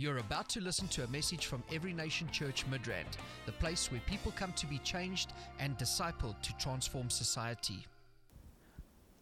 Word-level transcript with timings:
You're 0.00 0.16
about 0.16 0.48
to 0.50 0.62
listen 0.62 0.88
to 0.88 1.04
a 1.04 1.08
message 1.08 1.44
from 1.44 1.62
Every 1.70 1.92
Nation 1.92 2.26
Church 2.30 2.64
Midrand, 2.70 3.18
the 3.44 3.52
place 3.52 3.92
where 3.92 4.00
people 4.06 4.32
come 4.34 4.54
to 4.54 4.66
be 4.66 4.78
changed 4.78 5.34
and 5.58 5.76
discipled 5.76 6.40
to 6.40 6.56
transform 6.56 7.10
society. 7.10 7.86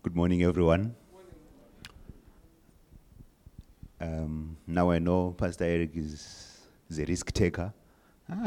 Good 0.04 0.14
morning, 0.14 0.44
everyone. 0.44 0.94
Um, 4.00 4.56
now 4.68 4.92
I 4.92 5.00
know 5.00 5.34
Pastor 5.36 5.64
Eric 5.64 5.96
is, 5.96 6.60
a 6.96 7.04
risk 7.04 7.32
taker. 7.32 7.72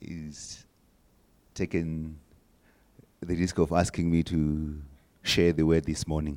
He's 0.00 0.66
taken 1.54 2.18
the 3.20 3.36
risk 3.36 3.56
of 3.56 3.72
asking 3.72 4.10
me 4.10 4.22
to 4.24 4.82
share 5.22 5.54
the 5.54 5.62
word 5.62 5.86
this 5.86 6.06
morning. 6.06 6.36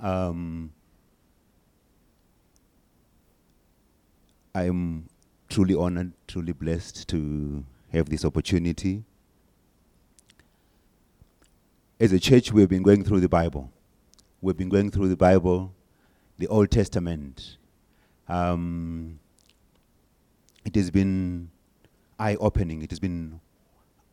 Um, 0.00 0.70
I'm 4.54 5.08
truly 5.48 5.74
honored, 5.74 6.12
truly 6.28 6.52
blessed 6.52 7.08
to 7.08 7.64
have 7.92 8.08
this 8.08 8.24
opportunity. 8.24 9.02
As 11.98 12.12
a 12.12 12.20
church, 12.20 12.52
we've 12.52 12.68
been 12.68 12.82
going 12.82 13.02
through 13.02 13.20
the 13.20 13.28
Bible. 13.28 13.72
We've 14.40 14.56
been 14.56 14.68
going 14.68 14.90
through 14.90 15.08
the 15.08 15.16
Bible, 15.16 15.72
the 16.38 16.46
Old 16.46 16.70
Testament. 16.70 17.56
Um, 18.28 19.18
it 20.64 20.74
has 20.76 20.90
been 20.90 21.50
eye 22.18 22.36
opening. 22.36 22.82
It 22.82 22.90
has 22.90 23.00
been 23.00 23.40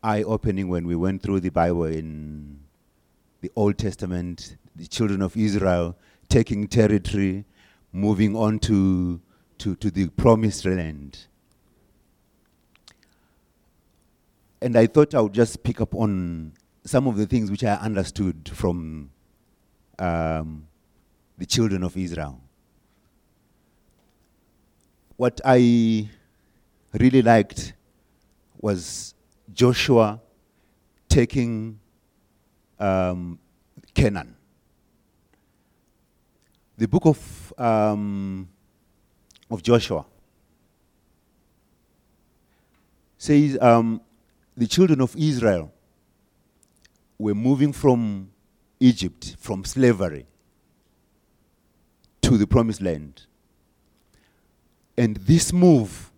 eye 0.01 0.23
opening 0.23 0.69
when 0.69 0.87
we 0.87 0.95
went 0.95 1.21
through 1.21 1.41
the 1.41 1.49
Bible 1.49 1.83
in 1.83 2.59
the 3.41 3.51
Old 3.55 3.77
Testament, 3.77 4.55
the 4.75 4.87
children 4.87 5.21
of 5.21 5.37
Israel 5.37 5.95
taking 6.29 6.67
territory, 6.67 7.45
moving 7.91 8.35
on 8.35 8.57
to, 8.59 9.19
to, 9.61 9.75
to 9.75 9.91
the 9.91 10.09
promised 10.09 10.65
land. 10.65 11.27
And 14.59 14.75
I 14.75 14.87
thought 14.87 15.13
I 15.13 15.21
would 15.21 15.33
just 15.33 15.63
pick 15.63 15.79
up 15.79 15.93
on 15.93 16.53
some 16.83 17.05
of 17.05 17.15
the 17.15 17.27
things 17.27 17.51
which 17.51 17.63
I 17.63 17.75
understood 17.75 18.49
from 18.53 19.11
um, 19.99 20.67
the 21.37 21.45
children 21.45 21.83
of 21.83 21.95
Israel. 21.95 22.41
What 25.15 25.39
I 25.45 26.09
really 26.93 27.21
liked 27.21 27.73
was 28.59 29.13
Joshua 29.53 30.19
taking 31.07 31.79
um, 32.79 33.37
Canaan. 33.93 34.35
The 36.77 36.87
book 36.87 37.05
of, 37.05 37.53
um, 37.59 38.49
of 39.51 39.61
Joshua 39.61 40.05
says 43.17 43.57
um, 43.61 44.01
the 44.57 44.65
children 44.65 44.99
of 45.01 45.15
Israel 45.15 45.71
were 47.19 47.35
moving 47.35 47.71
from 47.71 48.31
Egypt, 48.79 49.35
from 49.37 49.63
slavery, 49.63 50.25
to 52.23 52.37
the 52.37 52.47
promised 52.47 52.81
land. 52.81 53.27
And 54.97 55.17
this 55.17 55.53
move 55.53 56.11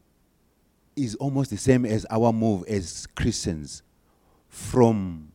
is 0.96 1.16
almost 1.16 1.50
the 1.50 1.58
same 1.58 1.86
as 1.86 2.06
our 2.10 2.32
move 2.32 2.64
as 2.68 3.08
Christians 3.16 3.84
from 4.48 5.34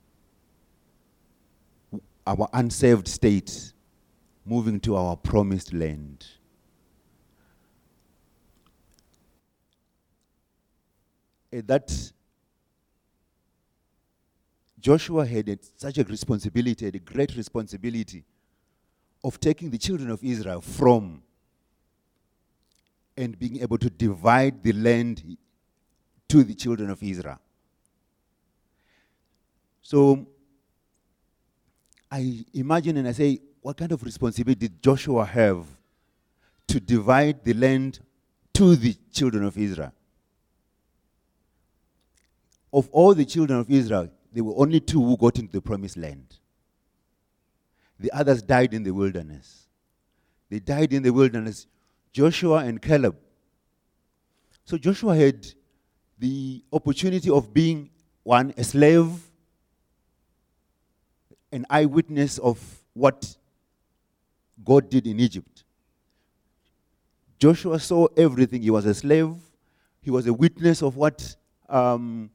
our 2.27 2.49
unsaved 2.53 3.09
state 3.09 3.73
moving 4.47 4.81
to 4.81 4.97
our 4.97 5.17
promised 5.17 5.73
land. 5.75 6.27
Eh, 11.53 11.63
that 11.67 12.13
Joshua 14.81 15.27
had 15.27 15.59
such 15.77 15.99
a 15.99 16.05
responsibility, 16.05 16.87
a 16.87 16.93
great 16.93 17.37
responsibility 17.37 18.25
of 19.25 19.41
taking 19.41 19.71
the 19.71 19.79
children 19.79 20.11
of 20.11 20.23
Israel 20.23 20.61
from 20.61 21.23
and 23.17 23.37
being 23.39 23.61
able 23.61 23.79
to 23.79 23.91
divide 23.91 24.63
the 24.63 24.73
land 24.73 25.37
to 26.29 26.45
the 26.45 26.55
children 26.55 26.91
of 26.91 27.03
Israel. 27.03 27.39
So 29.83 30.27
I 32.11 32.45
imagine 32.55 32.99
and 32.99 33.09
I 33.09 33.13
say, 33.13 33.41
what 33.61 33.77
kind 33.77 33.91
of 33.91 34.03
responsibility 34.03 34.69
did 34.69 34.83
Joshua 34.83 35.25
have 35.25 35.67
to 36.69 36.79
divide 36.79 37.43
the 37.45 37.55
land 37.55 37.99
to 38.53 38.77
the 38.77 38.95
children 39.11 39.45
of 39.45 39.59
Israel? 39.59 39.93
Of 42.73 42.89
all 42.93 43.15
the 43.15 43.25
children 43.25 43.59
of 43.59 43.71
Israel, 43.71 44.11
there 44.33 44.45
were 44.45 44.55
only 44.57 44.81
two 44.81 45.03
who 45.03 45.17
got 45.17 45.39
into 45.39 45.53
the 45.53 45.63
promised 45.63 45.97
land. 45.97 46.39
The 47.99 48.13
others 48.13 48.43
died 48.43 48.75
in 48.75 48.83
the 48.83 48.93
wilderness. 48.93 49.67
They 50.51 50.61
died 50.61 50.93
in 50.93 51.03
the 51.03 51.11
wilderness, 51.11 51.67
Joshua 52.13 52.59
and 52.59 52.81
Caleb. 52.81 53.17
So 54.65 54.79
Joshua 54.79 55.17
had 55.17 55.47
the 56.19 56.63
opportunity 56.73 57.31
of 57.31 57.53
being 57.53 57.91
one, 58.23 58.53
a 58.57 58.65
slave, 58.65 59.09
an 61.51 61.65
eyewitness 61.71 62.39
of 62.39 62.61
what 62.93 63.37
God 64.65 64.91
did 64.91 65.07
in 65.07 65.21
Egypt. 65.21 65.65
Joshua 67.39 67.79
saw 67.79 68.07
everything. 68.17 68.63
He 68.63 68.71
was 68.71 68.85
a 68.85 68.95
slave, 68.95 69.35
he 70.03 70.11
was 70.11 70.27
a 70.27 70.33
witness 70.33 70.83
of 70.83 70.97
what 70.97 71.37
um, 71.69 72.31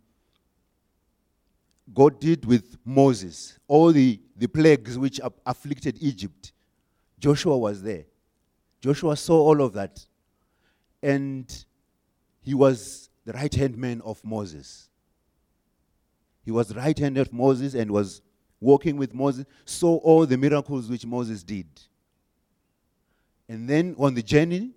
God 1.93 2.19
did 2.19 2.45
with 2.45 2.77
Moses, 2.83 3.59
all 3.67 3.91
the, 3.91 4.19
the 4.35 4.47
plagues 4.47 4.97
which 4.97 5.19
afflicted 5.45 5.97
Egypt. 6.01 6.51
Joshua 7.19 7.57
was 7.57 7.83
there. 7.83 8.05
Joshua 8.81 9.15
saw 9.15 9.39
all 9.39 9.61
of 9.61 9.73
that. 9.73 10.05
And 11.01 11.65
he 12.41 12.53
was 12.53 13.09
the 13.25 13.33
right 13.33 13.53
hand 13.53 13.77
man 13.77 14.01
of 14.03 14.23
Moses. 14.23 14.89
He 16.43 16.51
was 16.51 16.69
the 16.69 16.75
right 16.75 16.97
hand 16.97 17.17
of 17.17 17.31
Moses 17.31 17.73
and 17.73 17.91
was 17.91 18.21
walking 18.59 18.97
with 18.97 19.13
Moses, 19.13 19.45
saw 19.65 19.97
all 19.97 20.25
the 20.25 20.37
miracles 20.37 20.89
which 20.89 21.05
Moses 21.05 21.43
did. 21.43 21.67
And 23.47 23.69
then 23.69 23.95
on 23.99 24.13
the 24.13 24.23
journey, 24.23 24.71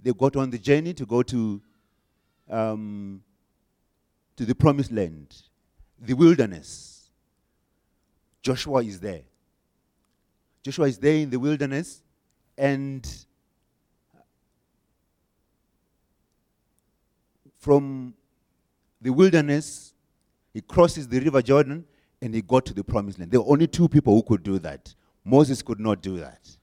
they 0.00 0.12
got 0.12 0.36
on 0.36 0.50
the 0.50 0.58
journey 0.58 0.94
to 0.94 1.04
go 1.04 1.22
to, 1.22 1.60
um, 2.48 3.22
to 4.36 4.44
the 4.44 4.54
promised 4.54 4.92
land 4.92 5.34
the 6.00 6.14
wilderness. 6.14 7.10
Joshua 8.42 8.82
is 8.82 9.00
there. 9.00 9.22
Joshua 10.62 10.86
is 10.86 10.98
there 10.98 11.16
in 11.16 11.30
the 11.30 11.38
wilderness, 11.38 12.02
and 12.56 13.06
from 17.58 18.14
the 19.00 19.10
wilderness, 19.10 19.94
he 20.52 20.60
crosses 20.60 21.08
the 21.08 21.18
river 21.20 21.42
Jordan 21.42 21.84
and 22.20 22.34
he 22.34 22.40
got 22.40 22.64
to 22.66 22.74
the 22.74 22.84
promised 22.84 23.18
land. 23.18 23.30
There 23.30 23.40
were 23.40 23.52
only 23.52 23.66
two 23.66 23.88
people 23.88 24.14
who 24.14 24.22
could 24.22 24.42
do 24.42 24.58
that. 24.60 24.94
Moses 25.24 25.62
could 25.62 25.80
not 25.80 26.00
do 26.00 26.18
that. 26.20 26.56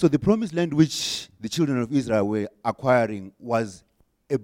So 0.00 0.08
the 0.08 0.18
promised 0.18 0.54
land 0.54 0.72
which 0.72 1.28
the 1.40 1.48
children 1.50 1.76
of 1.76 1.92
Israel 1.92 2.26
were 2.26 2.48
acquiring 2.64 3.32
was 3.38 3.84
a, 4.30 4.38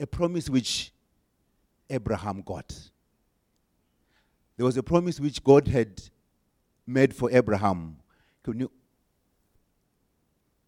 a 0.00 0.06
promise 0.06 0.48
which 0.48 0.92
Abraham 1.90 2.40
got. 2.40 2.74
There 4.56 4.64
was 4.64 4.78
a 4.78 4.82
promise 4.82 5.20
which 5.20 5.44
God 5.44 5.68
had 5.68 6.00
made 6.86 7.14
for 7.14 7.30
Abraham. 7.30 7.98
Can 8.42 8.60
you 8.60 8.70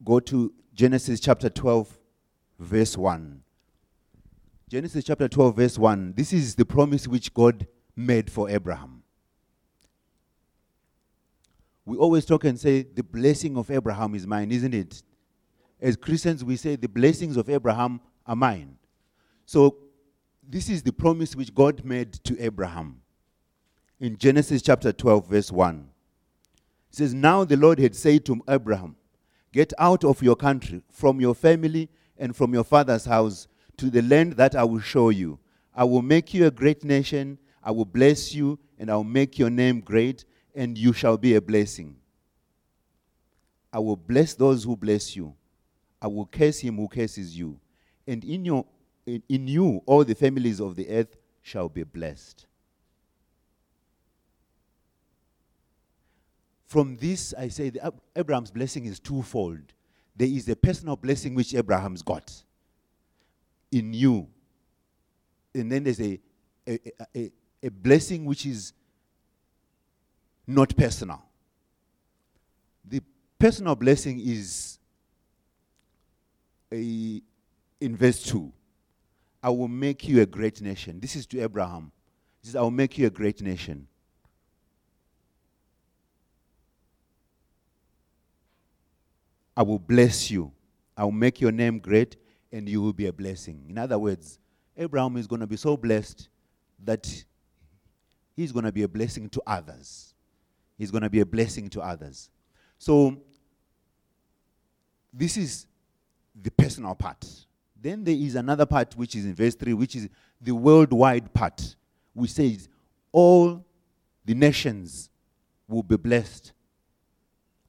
go 0.04 0.20
to 0.20 0.52
Genesis 0.74 1.18
chapter 1.18 1.48
12, 1.48 1.98
verse 2.58 2.98
1? 2.98 3.40
Genesis 4.68 5.02
chapter 5.02 5.28
12, 5.28 5.56
verse 5.56 5.78
1. 5.78 6.12
This 6.14 6.34
is 6.34 6.56
the 6.56 6.66
promise 6.66 7.08
which 7.08 7.32
God 7.32 7.66
made 7.96 8.30
for 8.30 8.50
Abraham 8.50 8.99
we 11.84 11.96
always 11.96 12.24
talk 12.24 12.44
and 12.44 12.58
say, 12.58 12.82
the 12.82 13.02
blessing 13.02 13.56
of 13.56 13.70
Abraham 13.70 14.14
is 14.14 14.26
mine, 14.26 14.52
isn't 14.52 14.74
it? 14.74 15.02
As 15.80 15.96
Christians, 15.96 16.44
we 16.44 16.56
say, 16.56 16.76
the 16.76 16.88
blessings 16.88 17.36
of 17.36 17.48
Abraham 17.48 18.00
are 18.26 18.36
mine. 18.36 18.76
So, 19.46 19.76
this 20.46 20.68
is 20.68 20.82
the 20.82 20.92
promise 20.92 21.36
which 21.36 21.54
God 21.54 21.84
made 21.84 22.12
to 22.24 22.40
Abraham. 22.42 23.00
In 23.98 24.16
Genesis 24.16 24.62
chapter 24.62 24.92
12, 24.92 25.28
verse 25.28 25.52
1. 25.52 25.88
It 26.90 26.96
says, 26.96 27.14
Now 27.14 27.44
the 27.44 27.56
Lord 27.56 27.78
had 27.78 27.94
said 27.94 28.24
to 28.26 28.42
Abraham, 28.48 28.96
Get 29.52 29.72
out 29.78 30.04
of 30.04 30.22
your 30.22 30.36
country, 30.36 30.82
from 30.90 31.20
your 31.20 31.34
family, 31.34 31.88
and 32.18 32.34
from 32.34 32.52
your 32.52 32.64
father's 32.64 33.04
house, 33.04 33.46
to 33.76 33.90
the 33.90 34.02
land 34.02 34.34
that 34.34 34.54
I 34.54 34.64
will 34.64 34.80
show 34.80 35.10
you. 35.10 35.38
I 35.74 35.84
will 35.84 36.02
make 36.02 36.34
you 36.34 36.46
a 36.46 36.50
great 36.50 36.84
nation. 36.84 37.38
I 37.62 37.70
will 37.70 37.84
bless 37.84 38.34
you, 38.34 38.58
and 38.78 38.90
I 38.90 38.96
will 38.96 39.04
make 39.04 39.38
your 39.38 39.50
name 39.50 39.80
great, 39.80 40.24
and 40.54 40.76
you 40.76 40.92
shall 40.92 41.16
be 41.16 41.34
a 41.34 41.40
blessing. 41.40 41.96
I 43.72 43.78
will 43.78 43.96
bless 43.96 44.34
those 44.34 44.64
who 44.64 44.76
bless 44.76 45.14
you. 45.14 45.34
I 46.02 46.06
will 46.06 46.26
curse 46.26 46.58
him 46.58 46.76
who 46.76 46.88
curses 46.88 47.36
you. 47.36 47.58
And 48.06 48.24
in, 48.24 48.44
your, 48.44 48.64
in, 49.06 49.22
in 49.28 49.46
you, 49.46 49.82
all 49.86 50.04
the 50.04 50.14
families 50.14 50.60
of 50.60 50.74
the 50.76 50.88
earth 50.88 51.16
shall 51.42 51.68
be 51.68 51.84
blessed. 51.84 52.46
From 56.66 56.96
this, 56.96 57.34
I 57.36 57.48
say 57.48 57.72
Abraham's 58.14 58.50
blessing 58.50 58.86
is 58.86 59.00
twofold. 59.00 59.72
There 60.16 60.28
is 60.28 60.48
a 60.48 60.56
personal 60.56 60.96
blessing 60.96 61.34
which 61.34 61.54
Abraham's 61.54 62.02
got 62.02 62.32
in 63.72 63.92
you. 63.92 64.28
And 65.54 65.70
then 65.70 65.84
there's 65.84 66.00
a, 66.00 66.20
a, 66.68 66.78
a, 67.16 67.32
a 67.62 67.70
blessing 67.70 68.24
which 68.24 68.46
is 68.46 68.72
not 70.54 70.76
personal. 70.76 71.22
The 72.84 73.02
personal 73.38 73.74
blessing 73.74 74.20
is 74.20 74.78
a, 76.72 77.22
in 77.80 77.96
verse 77.96 78.22
2 78.24 78.52
I 79.42 79.50
will 79.50 79.68
make 79.68 80.06
you 80.06 80.20
a 80.20 80.26
great 80.26 80.60
nation. 80.60 81.00
This 81.00 81.16
is 81.16 81.26
to 81.28 81.40
Abraham. 81.40 81.92
He 82.42 82.48
says, 82.48 82.56
I 82.56 82.60
will 82.60 82.70
make 82.70 82.98
you 82.98 83.06
a 83.06 83.10
great 83.10 83.40
nation. 83.40 83.86
I 89.56 89.62
will 89.62 89.78
bless 89.78 90.30
you. 90.30 90.52
I 90.96 91.04
will 91.04 91.12
make 91.12 91.40
your 91.40 91.52
name 91.52 91.78
great, 91.78 92.16
and 92.52 92.68
you 92.68 92.82
will 92.82 92.92
be 92.92 93.06
a 93.06 93.12
blessing. 93.12 93.64
In 93.68 93.78
other 93.78 93.98
words, 93.98 94.38
Abraham 94.76 95.16
is 95.16 95.26
going 95.26 95.40
to 95.40 95.46
be 95.46 95.56
so 95.56 95.76
blessed 95.76 96.28
that 96.84 97.24
he's 98.36 98.52
going 98.52 98.64
to 98.64 98.72
be 98.72 98.82
a 98.82 98.88
blessing 98.88 99.28
to 99.30 99.42
others. 99.46 100.09
He's 100.80 100.90
going 100.90 101.02
to 101.02 101.10
be 101.10 101.20
a 101.20 101.26
blessing 101.26 101.68
to 101.68 101.82
others. 101.82 102.30
So, 102.78 103.14
this 105.12 105.36
is 105.36 105.66
the 106.34 106.50
personal 106.50 106.94
part. 106.94 107.22
Then 107.78 108.02
there 108.02 108.14
is 108.14 108.34
another 108.34 108.64
part 108.64 108.96
which 108.96 109.14
is 109.14 109.26
in 109.26 109.34
verse 109.34 109.54
3, 109.54 109.74
which 109.74 109.94
is 109.94 110.08
the 110.40 110.52
worldwide 110.52 111.34
part, 111.34 111.76
which 112.14 112.30
says, 112.30 112.70
All 113.12 113.62
the 114.24 114.32
nations 114.32 115.10
will 115.68 115.82
be 115.82 115.98
blessed. 115.98 116.54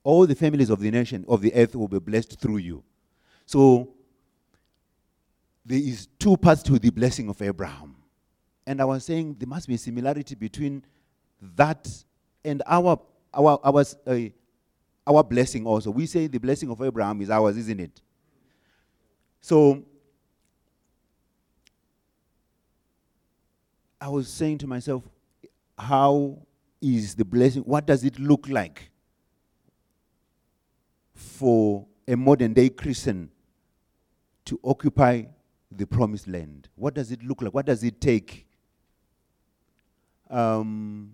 All 0.05 0.25
the 0.25 0.33
families 0.33 0.69
of 0.69 0.79
the 0.79 0.89
nation 0.89 1.25
of 1.27 1.41
the 1.41 1.53
earth 1.53 1.75
will 1.75 1.89
be 1.89 1.99
blessed 1.99 2.39
through 2.39 2.57
you. 2.59 2.81
So 3.45 3.89
there 5.65 5.77
is 5.77 6.07
two 6.17 6.37
parts 6.37 6.63
to 6.63 6.79
the 6.79 6.91
blessing 6.91 7.27
of 7.27 7.41
Abraham. 7.41 7.97
And 8.65 8.79
I 8.79 8.85
was 8.85 9.03
saying 9.03 9.35
there 9.37 9.49
must 9.49 9.67
be 9.67 9.75
a 9.75 9.77
similarity 9.77 10.35
between 10.35 10.85
that 11.41 11.89
and 12.43 12.63
our 12.65 12.99
our 13.33 13.59
our 13.63 13.85
uh, 14.07 14.17
our 15.07 15.23
blessing 15.23 15.65
also. 15.65 15.91
We 15.91 16.05
say 16.05 16.27
the 16.27 16.39
blessing 16.39 16.69
of 16.69 16.81
Abraham 16.81 17.21
is 17.21 17.29
ours, 17.29 17.57
isn't 17.57 17.79
it? 17.79 18.01
So 19.41 19.83
I 23.99 24.07
was 24.07 24.27
saying 24.27 24.59
to 24.59 24.67
myself, 24.67 25.03
how 25.77 26.39
is 26.81 27.15
the 27.15 27.25
blessing? 27.25 27.61
What 27.63 27.85
does 27.85 28.03
it 28.03 28.19
look 28.19 28.47
like 28.49 28.89
for 31.13 31.85
a 32.07 32.15
modern 32.15 32.53
day 32.53 32.69
Christian 32.69 33.29
to 34.45 34.59
occupy 34.63 35.23
the 35.71 35.85
promised 35.85 36.27
land? 36.27 36.67
What 36.75 36.93
does 36.95 37.11
it 37.11 37.23
look 37.23 37.41
like? 37.41 37.53
What 37.53 37.65
does 37.65 37.83
it 37.83 38.01
take? 38.01 38.47
Um, 40.29 41.13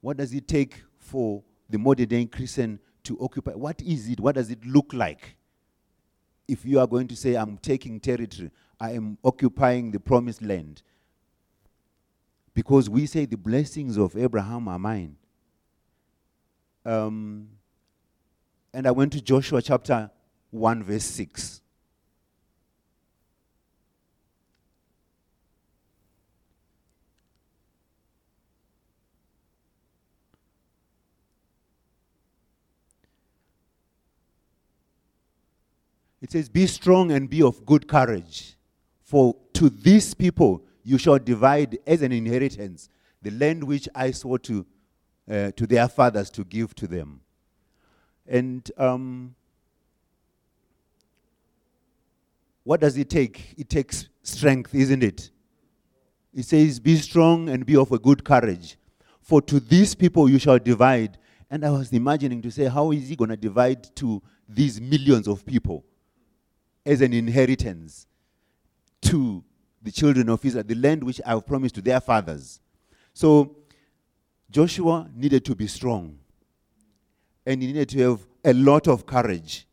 what 0.00 0.16
does 0.16 0.32
it 0.32 0.46
take 0.46 0.82
for 0.98 1.42
the 1.68 1.78
modern 1.78 2.08
day 2.08 2.26
Christian 2.26 2.78
to 3.04 3.18
occupy? 3.20 3.52
What 3.52 3.80
is 3.82 4.08
it? 4.08 4.20
What 4.20 4.34
does 4.34 4.50
it 4.50 4.64
look 4.64 4.92
like? 4.92 5.36
If 6.48 6.64
you 6.64 6.78
are 6.78 6.86
going 6.86 7.08
to 7.08 7.16
say, 7.16 7.34
I'm 7.34 7.58
taking 7.58 7.98
territory, 7.98 8.50
I 8.78 8.92
am 8.92 9.18
occupying 9.24 9.90
the 9.90 9.98
promised 10.00 10.42
land. 10.42 10.82
Because 12.54 12.88
we 12.88 13.06
say 13.06 13.26
the 13.26 13.36
blessings 13.36 13.96
of 13.96 14.16
Abraham 14.16 14.68
are 14.68 14.78
mine. 14.78 15.16
Um, 16.84 17.48
and 18.72 18.86
I 18.86 18.92
went 18.92 19.12
to 19.14 19.20
Joshua 19.20 19.60
chapter 19.60 20.10
1, 20.50 20.84
verse 20.84 21.04
6. 21.04 21.60
It 36.26 36.32
says, 36.32 36.48
Be 36.48 36.66
strong 36.66 37.12
and 37.12 37.30
be 37.30 37.40
of 37.40 37.64
good 37.64 37.86
courage, 37.86 38.56
for 39.00 39.36
to 39.52 39.70
these 39.70 40.12
people 40.12 40.64
you 40.82 40.98
shall 40.98 41.20
divide 41.20 41.78
as 41.86 42.02
an 42.02 42.10
inheritance 42.10 42.88
the 43.22 43.30
land 43.30 43.62
which 43.62 43.88
I 43.94 44.10
swore 44.10 44.40
to, 44.40 44.66
uh, 45.30 45.52
to 45.52 45.66
their 45.68 45.86
fathers 45.86 46.28
to 46.30 46.42
give 46.42 46.74
to 46.74 46.88
them. 46.88 47.20
And 48.26 48.68
um, 48.76 49.36
what 52.64 52.80
does 52.80 52.96
it 52.96 53.08
take? 53.08 53.54
It 53.56 53.70
takes 53.70 54.08
strength, 54.24 54.74
isn't 54.74 55.04
it? 55.04 55.30
It 56.34 56.44
says, 56.44 56.80
Be 56.80 56.96
strong 56.96 57.50
and 57.50 57.64
be 57.64 57.76
of 57.76 57.92
a 57.92 58.00
good 58.00 58.24
courage. 58.24 58.76
For 59.20 59.40
to 59.42 59.60
these 59.60 59.94
people 59.94 60.28
you 60.28 60.40
shall 60.40 60.58
divide. 60.58 61.18
And 61.48 61.64
I 61.64 61.70
was 61.70 61.92
imagining 61.92 62.42
to 62.42 62.50
say, 62.50 62.64
How 62.64 62.90
is 62.90 63.10
he 63.10 63.14
going 63.14 63.30
to 63.30 63.36
divide 63.36 63.94
to 63.94 64.20
these 64.48 64.80
millions 64.80 65.28
of 65.28 65.46
people? 65.46 65.84
As 66.86 67.00
an 67.00 67.12
inheritance 67.12 68.06
to 69.02 69.44
the 69.82 69.90
children 69.90 70.28
of 70.28 70.44
Israel, 70.44 70.64
the 70.64 70.74
land 70.74 71.02
which 71.04 71.20
I 71.26 71.30
have 71.30 71.46
promised 71.46 71.74
to 71.74 71.82
their 71.82 72.00
fathers. 72.00 72.60
So 73.12 73.56
Joshua 74.50 75.10
needed 75.14 75.44
to 75.44 75.54
be 75.54 75.66
strong. 75.66 76.18
And 77.44 77.60
he 77.60 77.68
needed 77.68 77.88
to 77.90 78.10
have 78.10 78.20
a 78.44 78.52
lot 78.52 78.88
of 78.88 79.06
courage. 79.06 79.66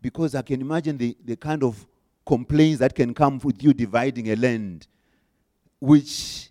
Because 0.00 0.34
I 0.34 0.42
can 0.42 0.60
imagine 0.60 0.96
the, 0.96 1.16
the 1.24 1.36
kind 1.36 1.62
of 1.62 1.86
complaints 2.24 2.78
that 2.80 2.94
can 2.94 3.14
come 3.14 3.38
with 3.42 3.62
you 3.62 3.72
dividing 3.72 4.30
a 4.30 4.36
land 4.36 4.86
which 5.80 6.50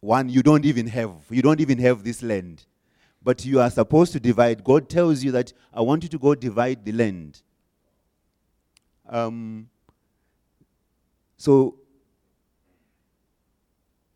one 0.00 0.28
you 0.28 0.42
don't 0.42 0.64
even 0.64 0.88
have. 0.88 1.12
You 1.30 1.42
don't 1.42 1.60
even 1.60 1.78
have 1.78 2.02
this 2.02 2.22
land. 2.22 2.64
But 3.22 3.44
you 3.44 3.60
are 3.60 3.70
supposed 3.70 4.12
to 4.12 4.20
divide. 4.20 4.64
God 4.64 4.88
tells 4.88 5.22
you 5.22 5.30
that 5.32 5.52
I 5.72 5.80
want 5.80 6.02
you 6.02 6.08
to 6.10 6.18
go 6.18 6.34
divide 6.34 6.84
the 6.84 6.92
land. 6.92 7.40
Um, 9.08 9.68
so, 11.36 11.76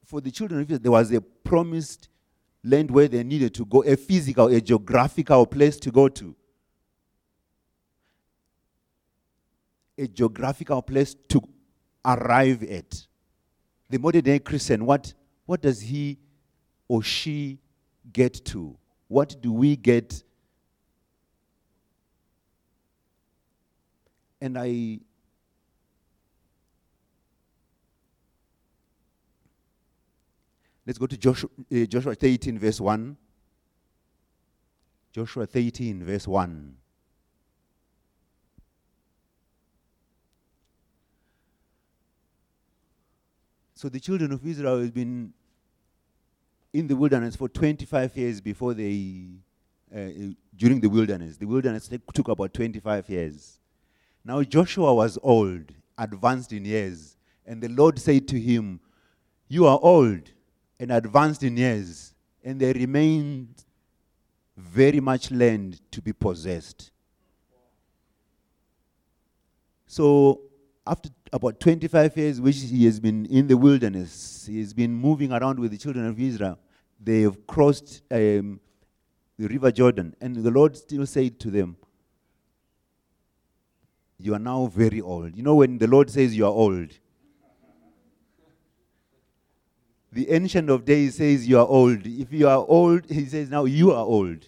for 0.05 0.21
the 0.21 0.31
children 0.31 0.61
of 0.61 0.67
Israel, 0.67 0.81
there 0.83 0.93
was 0.93 1.13
a 1.13 1.21
promised 1.21 2.09
land 2.65 2.91
where 2.91 3.09
they 3.09 3.23
needed 3.23 3.55
to 3.55 3.65
go, 3.65 3.83
a 3.83 3.97
physical, 3.97 4.47
a 4.49 4.61
geographical 4.61 5.47
place 5.47 5.77
to 5.81 5.91
go 5.91 6.09
to. 6.09 6.35
A 9.99 10.07
geographical 10.07 10.81
place 10.81 11.15
to 11.29 11.43
arrive 12.05 12.63
at. 12.63 13.07
The 13.91 13.99
modern 13.99 14.23
day 14.23 14.39
Christian, 14.39 14.87
what, 14.87 15.13
what 15.45 15.61
does 15.61 15.81
he 15.81 16.19
or 16.87 17.03
she 17.03 17.59
get 18.13 18.45
to? 18.47 18.77
What 19.09 19.37
do 19.41 19.53
we 19.53 19.77
get 19.77 20.23
and 24.41 24.59
I 24.59 25.01
let's 30.87 30.99
go 30.99 31.07
to 31.07 31.17
Joshua, 31.17 31.51
uh, 31.73 31.85
Joshua 31.85 32.15
13 32.15 32.59
verse 32.59 32.81
1 32.81 33.17
Joshua 35.13 35.47
13 35.47 36.05
verse 36.05 36.27
1 36.29 36.77
So 43.79 43.89
the 43.89 44.01
children 44.01 44.33
of 44.33 44.45
Israel 44.45 44.81
have 44.81 44.93
been 44.93 45.33
in 46.73 46.89
the 46.89 46.97
wilderness 46.97 47.37
for 47.37 47.49
25 47.49 48.17
years 48.17 48.41
before 48.41 48.75
they, 48.75 49.29
uh, 49.95 50.09
during 50.57 50.81
the 50.81 50.89
wilderness. 50.89 51.37
The 51.37 51.47
wilderness 51.47 51.89
took 52.13 52.27
about 52.27 52.53
25 52.53 53.09
years. 53.09 53.58
Now 54.29 54.43
Joshua 54.43 54.93
was 54.93 55.19
old, 55.23 55.73
advanced 55.97 56.53
in 56.53 56.67
years, 56.67 57.17
and 57.47 57.63
the 57.63 57.71
Lord 57.71 57.99
said 57.99 58.29
to 58.29 58.39
him, 58.39 58.79
You 59.49 59.67
are 59.67 59.81
old 59.83 60.21
and 60.79 60.93
advanced 60.93 61.43
in 61.43 61.57
years, 61.57 62.13
and 62.45 62.61
there 62.61 62.75
remained 62.75 63.65
very 64.55 65.01
much 65.01 65.31
land 65.31 65.81
to 65.93 66.03
be 66.03 66.13
possessed. 66.13 66.91
So 69.87 70.43
after 70.87 71.09
about 71.33 71.59
25 71.59 72.15
years, 72.19 72.39
which 72.39 72.61
he 72.61 72.85
has 72.85 73.01
been 73.01 73.25
in 73.25 73.47
the 73.47 73.57
wilderness, 73.57 74.45
he 74.47 74.61
has 74.61 74.75
been 74.75 74.93
moving 74.93 75.33
around 75.33 75.59
with 75.59 75.71
the 75.71 75.79
children 75.79 76.05
of 76.05 76.21
Israel. 76.21 76.59
They 77.03 77.23
have 77.23 77.47
crossed 77.47 78.03
um, 78.11 78.61
the 79.39 79.49
river 79.49 79.73
Jordan, 79.73 80.15
and 80.21 80.37
the 80.37 80.51
Lord 80.51 80.77
still 80.77 81.07
said 81.07 81.41
to 81.41 81.51
them, 81.51 81.79
You 84.19 84.35
are 84.35 84.39
now 84.39 84.67
very 84.67 85.01
old. 85.01 85.37
You 85.37 85.43
know, 85.43 85.55
when 85.55 85.79
the 85.79 85.87
Lord 85.87 86.11
says 86.11 86.37
you 86.37 86.45
are 86.45 86.53
old, 86.53 86.91
the 90.11 90.31
Ancient 90.31 90.71
of 90.71 90.85
Days 90.85 91.17
says 91.17 91.47
you 91.47 91.59
are 91.59 91.67
old. 91.67 92.07
If 92.07 92.33
you 92.33 92.49
are 92.49 92.65
old, 92.67 93.09
he 93.11 93.27
says 93.27 93.51
now 93.51 93.65
you 93.65 93.93
are 93.93 94.05
old. 94.05 94.45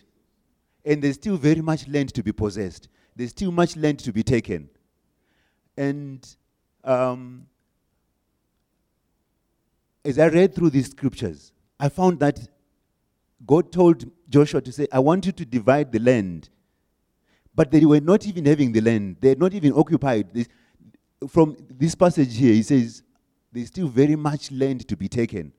And 0.84 1.02
there's 1.02 1.16
still 1.16 1.36
very 1.36 1.60
much 1.60 1.86
land 1.86 2.12
to 2.14 2.22
be 2.22 2.32
possessed, 2.32 2.88
there's 3.14 3.30
still 3.30 3.52
much 3.52 3.76
land 3.76 3.98
to 4.00 4.12
be 4.12 4.22
taken. 4.22 4.68
And 5.76 6.26
um, 6.82 7.46
as 10.04 10.18
I 10.18 10.28
read 10.28 10.54
through 10.54 10.70
these 10.70 10.90
scriptures, 10.90 11.52
I 11.78 11.88
found 11.88 12.20
that 12.20 12.38
God 13.46 13.72
told 13.72 14.10
Joshua 14.28 14.60
to 14.62 14.72
say, 14.72 14.86
I 14.92 14.98
want 14.98 15.26
you 15.26 15.32
to 15.32 15.44
divide 15.44 15.92
the 15.92 15.98
land. 15.98 16.48
But 17.60 17.70
they 17.70 17.84
were 17.84 18.00
not 18.00 18.26
even 18.26 18.46
having 18.46 18.72
the 18.72 18.80
land, 18.80 19.16
they 19.20 19.28
had 19.28 19.38
not 19.38 19.52
even 19.52 19.74
occupied. 19.74 20.32
This, 20.32 20.48
from 21.28 21.58
this 21.68 21.94
passage 21.94 22.34
here, 22.34 22.54
he 22.54 22.62
says, 22.62 23.02
There's 23.52 23.66
still 23.66 23.86
very 23.86 24.16
much 24.16 24.50
land 24.50 24.88
to 24.88 24.96
be 24.96 25.08
taken. 25.08 25.52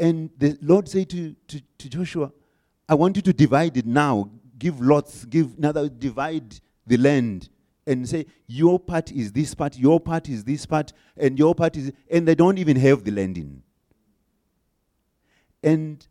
And 0.00 0.30
the 0.36 0.58
Lord 0.60 0.88
said 0.88 1.08
to, 1.10 1.36
to, 1.46 1.62
to 1.78 1.88
Joshua, 1.88 2.32
I 2.88 2.94
want 2.96 3.14
you 3.14 3.22
to 3.22 3.32
divide 3.32 3.76
it 3.76 3.86
now. 3.86 4.32
Give 4.58 4.80
lots, 4.80 5.24
give 5.26 5.56
another, 5.58 5.88
divide 5.88 6.58
the 6.88 6.96
land 6.96 7.48
and 7.86 8.08
say, 8.08 8.26
Your 8.48 8.80
part 8.80 9.12
is 9.12 9.30
this 9.30 9.54
part, 9.54 9.78
your 9.78 10.00
part 10.00 10.28
is 10.28 10.42
this 10.42 10.66
part, 10.66 10.92
and 11.16 11.38
your 11.38 11.54
part 11.54 11.76
is. 11.76 11.92
And 12.10 12.26
they 12.26 12.34
don't 12.34 12.58
even 12.58 12.76
have 12.78 13.04
the 13.04 13.12
land 13.12 13.38
in. 13.38 13.62
And 15.62 16.04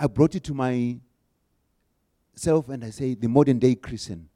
I 0.00 0.06
brought 0.06 0.34
it 0.34 0.44
to 0.44 0.54
myself 2.38 2.68
and 2.68 2.84
I 2.84 2.90
say, 2.90 3.14
The 3.14 3.28
modern 3.28 3.58
day 3.58 3.74
Christian, 3.74 4.28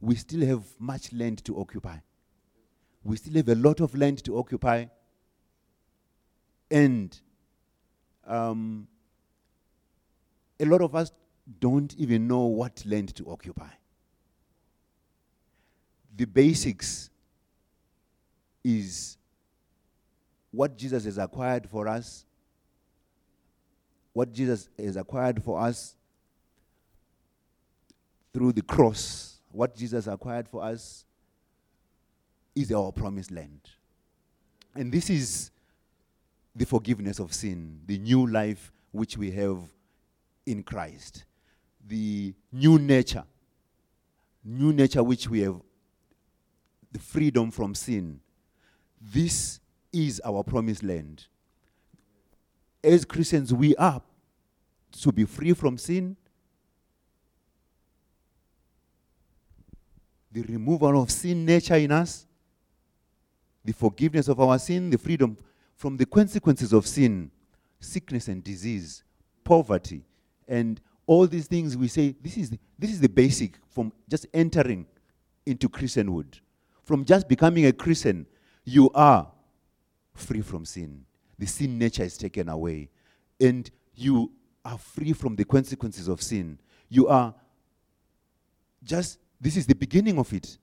we 0.00 0.16
still 0.16 0.44
have 0.44 0.64
much 0.80 1.12
land 1.12 1.44
to 1.44 1.60
occupy. 1.60 1.98
We 3.04 3.16
still 3.16 3.34
have 3.34 3.48
a 3.48 3.54
lot 3.54 3.80
of 3.80 3.94
land 3.94 4.24
to 4.24 4.36
occupy. 4.36 4.86
And 6.68 7.16
um, 8.26 8.88
a 10.58 10.64
lot 10.64 10.80
of 10.80 10.96
us 10.96 11.12
don't 11.60 11.94
even 11.98 12.26
know 12.26 12.46
what 12.46 12.82
land 12.84 13.14
to 13.14 13.30
occupy. 13.30 13.70
The 16.16 16.24
basics 16.24 17.10
is 18.64 19.18
what 20.50 20.76
Jesus 20.76 21.04
has 21.04 21.18
acquired 21.18 21.70
for 21.70 21.86
us, 21.86 22.24
what 24.12 24.32
Jesus 24.32 24.68
has 24.76 24.96
acquired 24.96 25.44
for 25.44 25.60
us 25.60 25.94
through 28.36 28.52
the 28.52 28.60
cross, 28.60 29.40
what 29.50 29.74
Jesus 29.74 30.06
acquired 30.06 30.46
for 30.46 30.62
us 30.62 31.06
is 32.54 32.70
our 32.70 32.92
promised 32.92 33.30
land. 33.30 33.62
And 34.74 34.92
this 34.92 35.08
is 35.08 35.50
the 36.54 36.66
forgiveness 36.66 37.18
of 37.18 37.32
sin, 37.32 37.80
the 37.86 37.96
new 37.96 38.26
life 38.26 38.70
which 38.92 39.16
we 39.16 39.30
have 39.30 39.60
in 40.44 40.62
Christ, 40.62 41.24
the 41.88 42.34
new 42.52 42.78
nature, 42.78 43.24
new 44.44 44.70
nature 44.70 45.02
which 45.02 45.30
we 45.30 45.40
have, 45.40 45.62
the 46.92 46.98
freedom 46.98 47.50
from 47.50 47.74
sin. 47.74 48.20
This 49.00 49.60
is 49.94 50.20
our 50.22 50.44
promised 50.44 50.82
land. 50.82 51.24
As 52.84 53.06
Christians, 53.06 53.54
we 53.54 53.74
are 53.76 54.02
to 55.00 55.10
be 55.10 55.24
free 55.24 55.54
from 55.54 55.78
sin, 55.78 56.18
the 60.36 60.42
removal 60.52 61.00
of 61.00 61.10
sin 61.10 61.46
nature 61.46 61.76
in 61.76 61.90
us, 61.90 62.26
the 63.64 63.72
forgiveness 63.72 64.28
of 64.28 64.38
our 64.38 64.58
sin, 64.58 64.90
the 64.90 64.98
freedom 64.98 65.34
from 65.74 65.96
the 65.96 66.04
consequences 66.04 66.74
of 66.74 66.86
sin, 66.86 67.30
sickness 67.80 68.28
and 68.28 68.44
disease, 68.44 69.02
poverty, 69.42 70.02
and 70.46 70.78
all 71.06 71.26
these 71.26 71.46
things 71.46 71.74
we 71.74 71.88
say 71.88 72.14
this 72.20 72.36
is 72.36 72.50
the, 72.50 72.58
this 72.78 72.90
is 72.90 73.00
the 73.00 73.08
basic 73.08 73.54
from 73.70 73.90
just 74.10 74.26
entering 74.34 74.84
into 75.46 75.70
Christianhood. 75.70 76.40
From 76.84 77.06
just 77.06 77.28
becoming 77.28 77.64
a 77.64 77.72
Christian, 77.72 78.26
you 78.62 78.90
are 78.94 79.32
free 80.12 80.42
from 80.42 80.66
sin. 80.66 81.06
The 81.38 81.46
sin 81.46 81.78
nature 81.78 82.04
is 82.04 82.18
taken 82.18 82.50
away, 82.50 82.90
and 83.40 83.70
you 83.94 84.30
are 84.66 84.76
free 84.76 85.14
from 85.14 85.34
the 85.34 85.46
consequences 85.46 86.08
of 86.08 86.20
sin. 86.20 86.58
You 86.90 87.08
are 87.08 87.34
just 88.84 89.18
this 89.40 89.56
is 89.56 89.66
the 89.66 89.74
beginning 89.74 90.18
of 90.18 90.32
it. 90.32 90.58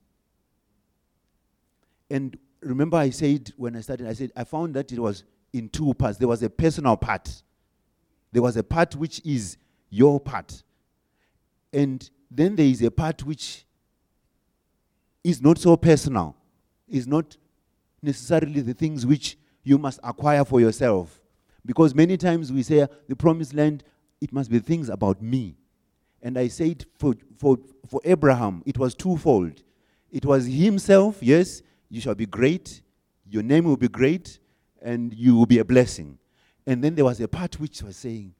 And 2.10 2.36
remember, 2.60 2.96
I 2.96 3.10
said 3.10 3.52
when 3.56 3.76
I 3.76 3.80
started, 3.80 4.06
I 4.06 4.12
said 4.12 4.32
I 4.36 4.44
found 4.44 4.74
that 4.74 4.92
it 4.92 4.98
was 4.98 5.24
in 5.52 5.68
two 5.68 5.94
parts. 5.94 6.18
There 6.18 6.28
was 6.28 6.42
a 6.42 6.50
personal 6.50 6.96
part. 6.96 7.42
There 8.32 8.42
was 8.42 8.56
a 8.56 8.64
part 8.64 8.96
which 8.96 9.20
is 9.24 9.56
your 9.90 10.18
part. 10.18 10.62
And 11.72 12.08
then 12.30 12.56
there 12.56 12.66
is 12.66 12.82
a 12.82 12.90
part 12.90 13.24
which 13.24 13.64
is 15.22 15.40
not 15.40 15.58
so 15.58 15.76
personal, 15.76 16.36
is 16.88 17.06
not 17.06 17.36
necessarily 18.02 18.60
the 18.60 18.74
things 18.74 19.06
which 19.06 19.38
you 19.62 19.78
must 19.78 20.00
acquire 20.02 20.44
for 20.44 20.60
yourself. 20.60 21.20
Because 21.64 21.94
many 21.94 22.16
times 22.16 22.52
we 22.52 22.62
say, 22.62 22.86
the 23.08 23.16
promised 23.16 23.54
land, 23.54 23.82
it 24.20 24.32
must 24.32 24.50
be 24.50 24.58
things 24.58 24.88
about 24.88 25.22
me. 25.22 25.56
And 26.24 26.38
I 26.38 26.48
said 26.48 26.86
for, 26.98 27.14
for, 27.38 27.58
for 27.86 28.00
Abraham, 28.02 28.62
it 28.64 28.78
was 28.78 28.94
twofold. 28.94 29.62
It 30.10 30.24
was 30.24 30.46
himself, 30.46 31.18
yes, 31.20 31.62
you 31.90 32.00
shall 32.00 32.14
be 32.14 32.24
great, 32.24 32.80
your 33.28 33.42
name 33.42 33.64
will 33.64 33.76
be 33.76 33.88
great, 33.88 34.38
and 34.80 35.12
you 35.12 35.36
will 35.36 35.46
be 35.46 35.58
a 35.58 35.64
blessing. 35.64 36.18
And 36.66 36.82
then 36.82 36.94
there 36.94 37.04
was 37.04 37.20
a 37.20 37.28
part 37.28 37.60
which 37.60 37.82
was 37.82 37.96
saying, 37.96 38.34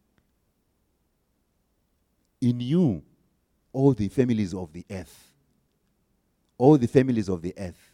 in 2.41 2.61
you 2.61 3.03
all 3.73 3.93
the 3.93 4.09
families 4.09 4.55
of 4.55 4.73
the 4.73 4.85
earth, 4.91 5.33
all 6.57 6.79
the 6.79 6.89
families 6.89 7.29
of 7.29 7.43
the 7.43 7.53
earth 7.59 7.93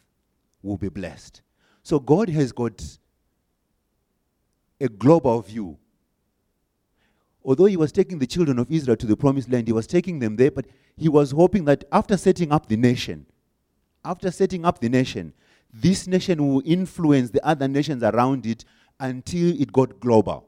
will 0.63 0.77
be 0.77 0.89
blessed. 0.89 1.43
So 1.83 1.99
God 1.99 2.29
has 2.29 2.53
got 2.53 2.81
a 4.81 4.89
global 4.89 5.41
view. 5.41 5.79
Although 7.45 7.67
he 7.67 7.77
was 7.77 7.93
taking 7.93 8.19
the 8.19 8.27
children 8.27 8.59
of 8.59 8.71
Israel 8.71 8.97
to 8.97 9.07
the 9.07 9.17
promised 9.17 9.51
land, 9.51 9.67
he 9.67 9.73
was 9.73 9.87
taking 9.87 10.19
them 10.19 10.37
there, 10.37 10.51
but 10.51 10.67
he 10.97 11.09
was 11.09 11.31
hoping 11.31 11.65
that 11.65 11.85
after 11.91 12.17
setting 12.17 12.53
up 12.53 12.67
the 12.69 12.77
nation, 12.77 13.27
after 14.05 14.31
setting 14.31 14.65
up 14.65 14.81
the 14.81 14.89
nation, 14.89 15.33
this 15.73 16.07
nation 16.07 16.47
will 16.47 16.63
influence 16.65 17.31
the 17.31 17.45
other 17.47 17.69
nations 17.69 18.03
around 18.03 18.45
it 18.45 18.65
until 18.99 19.61
it 19.61 19.73
got 19.73 20.01
global. 20.01 20.47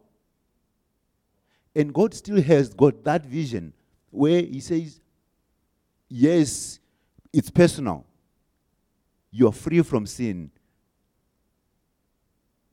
And 1.75 1.95
God 1.95 2.13
still 2.13 2.43
has 2.43 2.75
got 2.75 3.03
that 3.05 3.25
vision 3.25 3.73
where 4.11 4.43
he 4.43 4.61
says, 4.61 5.01
Yes, 6.09 6.79
it's 7.33 7.49
personal. 7.49 8.05
You 9.31 9.49
are 9.49 9.53
free 9.53 9.81
from 9.81 10.07
sin. 10.07 10.51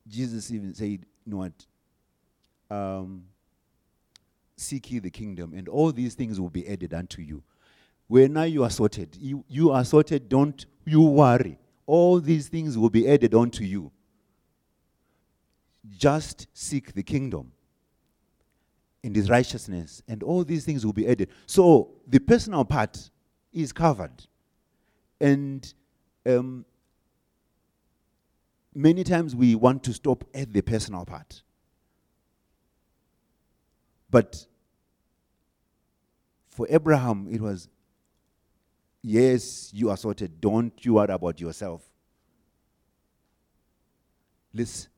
Jesus 0.06 0.52
even 0.52 0.74
said, 0.74 0.90
You 0.90 1.00
know 1.26 1.38
what? 1.38 1.66
Um, 2.70 3.24
seek 4.60 4.92
ye 4.92 5.00
the 5.00 5.10
kingdom, 5.10 5.54
and 5.54 5.68
all 5.68 5.92
these 5.92 6.16
things 6.16 6.40
will 6.40 6.50
be 6.50 6.68
added 6.68 6.94
unto 6.94 7.22
you. 7.22 7.44
Where 8.08 8.28
now 8.28 8.44
you 8.44 8.64
are 8.64 8.70
sorted, 8.70 9.16
you, 9.20 9.46
you 9.48 9.72
are 9.72 9.86
sorted, 9.86 10.30
don't 10.30 10.66
you 10.86 11.02
worry. 11.02 11.60
All 11.86 12.20
these 12.20 12.48
things 12.48 12.78
will 12.78 12.90
be 12.90 13.08
added 13.10 13.34
unto 13.34 13.64
you. 13.64 13.92
Just 15.90 16.48
seek 16.54 16.94
the 16.94 17.04
kingdom 17.04 17.52
in 19.04 19.14
his 19.14 19.30
righteousness, 19.30 20.02
and 20.08 20.24
all 20.24 20.44
these 20.44 20.66
things 20.66 20.86
will 20.86 20.94
be 20.94 21.08
added. 21.08 21.30
So 21.46 21.92
the 22.08 22.20
personal 22.20 22.66
part 22.66 23.10
is 23.54 23.72
covered. 23.72 24.26
And 25.22 25.74
um, 26.26 26.66
many 28.74 29.04
times 29.04 29.36
we 29.36 29.56
want 29.56 29.84
to 29.84 29.94
stop 29.94 30.24
at 30.34 30.52
the 30.52 30.62
personal 30.62 31.06
part. 31.06 31.44
But 34.10 34.46
for 36.60 36.68
Abraham, 36.70 37.26
it 37.32 37.40
was 37.40 37.70
yes, 39.02 39.72
you 39.74 39.90
are 39.90 39.96
sorted. 39.96 40.42
Don't 40.42 40.74
you 40.84 40.96
worry 40.96 41.14
about 41.14 41.40
yourself. 41.40 41.82
Let's 44.54 44.90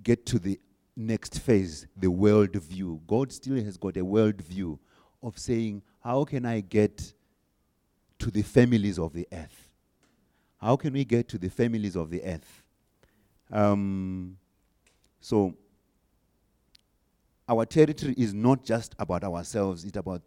get 0.00 0.24
to 0.26 0.38
the 0.38 0.60
next 0.94 1.40
phase, 1.40 1.88
the 1.96 2.08
world 2.08 2.54
view. 2.54 3.00
God 3.08 3.32
still 3.32 3.56
has 3.56 3.76
got 3.76 3.96
a 3.96 4.04
world 4.04 4.40
view 4.40 4.78
of 5.20 5.36
saying, 5.36 5.82
How 6.00 6.22
can 6.22 6.46
I 6.46 6.60
get 6.60 7.12
to 8.20 8.30
the 8.30 8.42
families 8.42 8.96
of 8.96 9.14
the 9.14 9.26
earth? 9.32 9.68
How 10.60 10.76
can 10.76 10.92
we 10.92 11.04
get 11.04 11.26
to 11.30 11.38
the 11.38 11.50
families 11.50 11.96
of 11.96 12.08
the 12.08 12.22
earth? 12.22 12.62
Um, 13.50 14.36
so, 15.20 15.54
our 17.48 17.66
territory 17.66 18.14
is 18.16 18.32
not 18.32 18.64
just 18.64 18.94
about 19.00 19.24
ourselves, 19.24 19.82
it's 19.84 19.96
about 19.96 20.22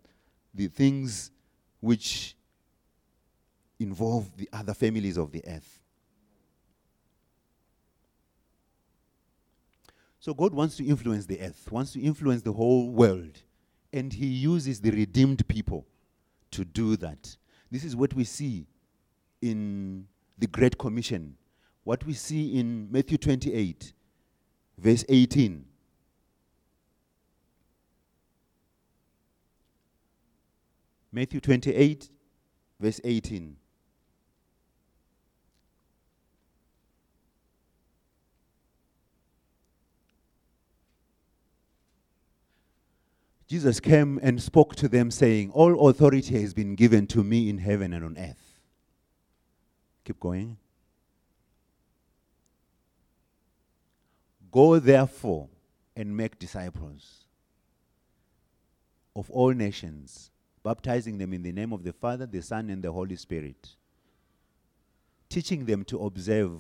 the 0.58 0.68
things 0.68 1.32
which 1.80 2.36
involve 3.80 4.36
the 4.36 4.50
other 4.52 4.74
families 4.74 5.16
of 5.18 5.32
the 5.32 5.44
earth. 5.48 5.80
So 10.20 10.34
God 10.34 10.54
wants 10.54 10.76
to 10.78 10.86
influence 10.86 11.28
the 11.28 11.40
earth, 11.40 11.72
wants 11.72 11.94
to 11.94 12.02
influence 12.02 12.42
the 12.42 12.52
whole 12.52 12.90
world, 12.90 13.42
and 13.94 14.12
He 14.12 14.26
uses 14.26 14.82
the 14.82 14.90
redeemed 14.90 15.48
people 15.48 15.86
to 16.52 16.66
do 16.66 16.98
that. 16.98 17.38
This 17.72 17.84
is 17.84 17.96
what 17.96 18.14
we 18.14 18.24
see 18.24 18.66
in 19.42 20.08
the 20.38 20.48
Great 20.48 20.78
Commission, 20.78 21.38
what 21.84 22.04
we 22.06 22.14
see 22.14 22.60
in 22.60 22.92
Matthew 22.92 23.18
28, 23.18 23.94
verse 24.80 25.06
18. 25.08 25.66
Matthew 31.12 31.40
28, 31.40 32.10
verse 32.80 33.02
18. 33.04 33.56
Jesus 43.48 43.80
came 43.80 44.20
and 44.22 44.42
spoke 44.42 44.76
to 44.76 44.90
them, 44.90 45.10
saying, 45.10 45.52
All 45.52 45.88
authority 45.90 46.42
has 46.42 46.54
been 46.54 46.76
given 46.76 47.08
to 47.08 47.24
me 47.24 47.50
in 47.50 47.60
heaven 47.60 47.94
and 47.94 48.04
on 48.04 48.18
earth. 48.18 48.60
Keep 50.04 50.20
going. 50.20 50.58
Go 54.52 54.80
therefore 54.80 55.48
and 55.96 56.16
make 56.16 56.38
disciples 56.40 57.26
of 59.16 59.32
all 59.32 59.54
nations, 59.54 60.30
baptizing 60.68 61.18
them 61.18 61.32
in 61.32 61.44
the 61.44 61.52
name 61.54 61.72
of 61.72 61.86
the 61.86 61.94
Father, 61.94 62.26
the 62.26 62.42
Son, 62.42 62.70
and 62.70 62.84
the 62.84 62.92
Holy 62.92 63.16
Spirit, 63.16 63.70
teaching 65.30 65.64
them 65.64 65.86
to 65.86 65.98
observe 66.04 66.60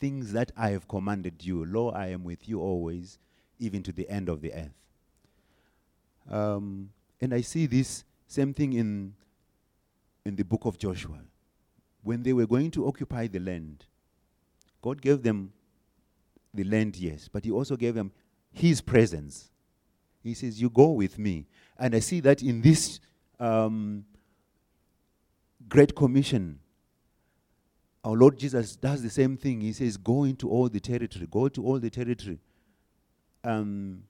things 0.00 0.32
that 0.32 0.52
I 0.56 0.70
have 0.70 0.88
commanded 0.88 1.44
you. 1.44 1.66
Lo, 1.66 1.90
I 1.90 2.06
am 2.06 2.24
with 2.24 2.48
you 2.48 2.62
always, 2.62 3.18
even 3.58 3.82
to 3.82 3.92
the 3.92 4.08
end 4.08 4.30
of 4.30 4.40
the 4.40 4.54
earth. 4.54 4.78
Um, 6.30 6.88
and 7.20 7.34
I 7.34 7.42
see 7.42 7.66
this 7.66 8.04
same 8.26 8.54
thing 8.54 8.72
in, 8.72 9.12
in 10.24 10.36
the 10.36 10.44
book 10.44 10.64
of 10.64 10.78
Joshua. 10.78 11.20
When 12.02 12.22
they 12.22 12.32
were 12.32 12.46
going 12.46 12.70
to 12.70 12.88
occupy 12.88 13.26
the 13.26 13.40
land, 13.40 13.84
God 14.80 15.02
gave 15.02 15.22
them 15.22 15.52
the 16.54 16.64
land, 16.64 16.96
yes, 16.96 17.28
but 17.30 17.44
He 17.44 17.50
also 17.50 17.76
gave 17.76 17.94
them 17.96 18.12
His 18.50 18.80
presence. 18.80 19.50
He 20.22 20.32
says, 20.32 20.58
You 20.58 20.70
go 20.70 20.92
with 20.92 21.18
me. 21.18 21.44
And 21.78 21.94
I 21.94 21.98
see 21.98 22.20
that 22.20 22.42
in 22.42 22.62
this 22.62 22.98
um, 23.38 24.04
Great 25.68 25.94
Commission, 25.94 26.58
our 28.04 28.14
Lord 28.14 28.38
Jesus 28.38 28.76
does 28.76 29.02
the 29.02 29.10
same 29.10 29.36
thing. 29.36 29.60
He 29.60 29.72
says, 29.72 29.96
Go 29.96 30.24
into 30.24 30.48
all 30.48 30.68
the 30.68 30.80
territory, 30.80 31.26
go 31.30 31.48
to 31.48 31.64
all 31.64 31.78
the 31.78 31.90
territory. 31.90 32.38
Um, 33.42 34.02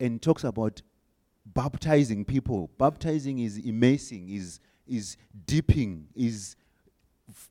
and 0.00 0.22
talks 0.22 0.44
about 0.44 0.80
baptizing 1.44 2.24
people. 2.24 2.70
Baptizing 2.78 3.38
is 3.40 3.58
immersing, 3.58 4.28
is, 4.28 4.60
is 4.86 5.16
dipping, 5.46 6.06
is 6.14 6.56
f- 7.28 7.50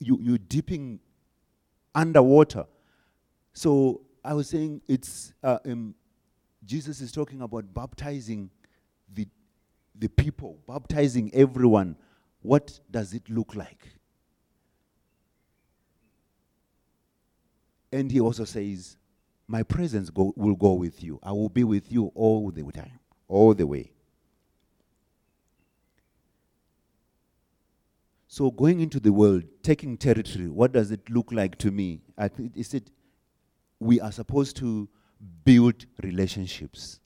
you, 0.00 0.18
you're 0.20 0.38
dipping 0.38 0.98
underwater. 1.94 2.66
So 3.52 4.02
I 4.24 4.34
was 4.34 4.48
saying 4.48 4.82
it's 4.88 5.32
uh, 5.42 5.58
um, 5.64 5.94
Jesus 6.64 7.00
is 7.00 7.12
talking 7.12 7.42
about 7.42 7.72
baptizing 7.72 8.50
the 9.12 9.26
the 9.98 10.08
people, 10.08 10.58
baptizing 10.66 11.30
everyone. 11.34 11.96
What 12.42 12.80
does 12.90 13.14
it 13.14 13.28
look 13.28 13.54
like? 13.54 13.88
And 17.90 18.12
he 18.12 18.20
also 18.20 18.44
says, 18.44 18.96
"My 19.46 19.62
presence 19.62 20.10
go, 20.10 20.32
will 20.36 20.56
go 20.56 20.74
with 20.74 21.02
you. 21.02 21.18
I 21.22 21.32
will 21.32 21.48
be 21.48 21.64
with 21.64 21.90
you 21.90 22.06
all 22.14 22.50
the 22.50 22.62
time, 22.70 23.00
all 23.28 23.54
the 23.54 23.66
way." 23.66 23.92
So 28.28 28.50
going 28.50 28.80
into 28.80 29.00
the 29.00 29.12
world, 29.12 29.44
taking 29.62 29.96
territory, 29.96 30.48
what 30.48 30.72
does 30.72 30.90
it 30.90 31.08
look 31.10 31.32
like 31.32 31.56
to 31.58 31.70
me? 31.70 32.02
I 32.16 32.28
think 32.28 32.56
is 32.56 32.74
it 32.74 32.90
we 33.80 34.00
are 34.00 34.12
supposed 34.12 34.54
to 34.56 34.88
build 35.44 35.86
relationships 36.02 37.00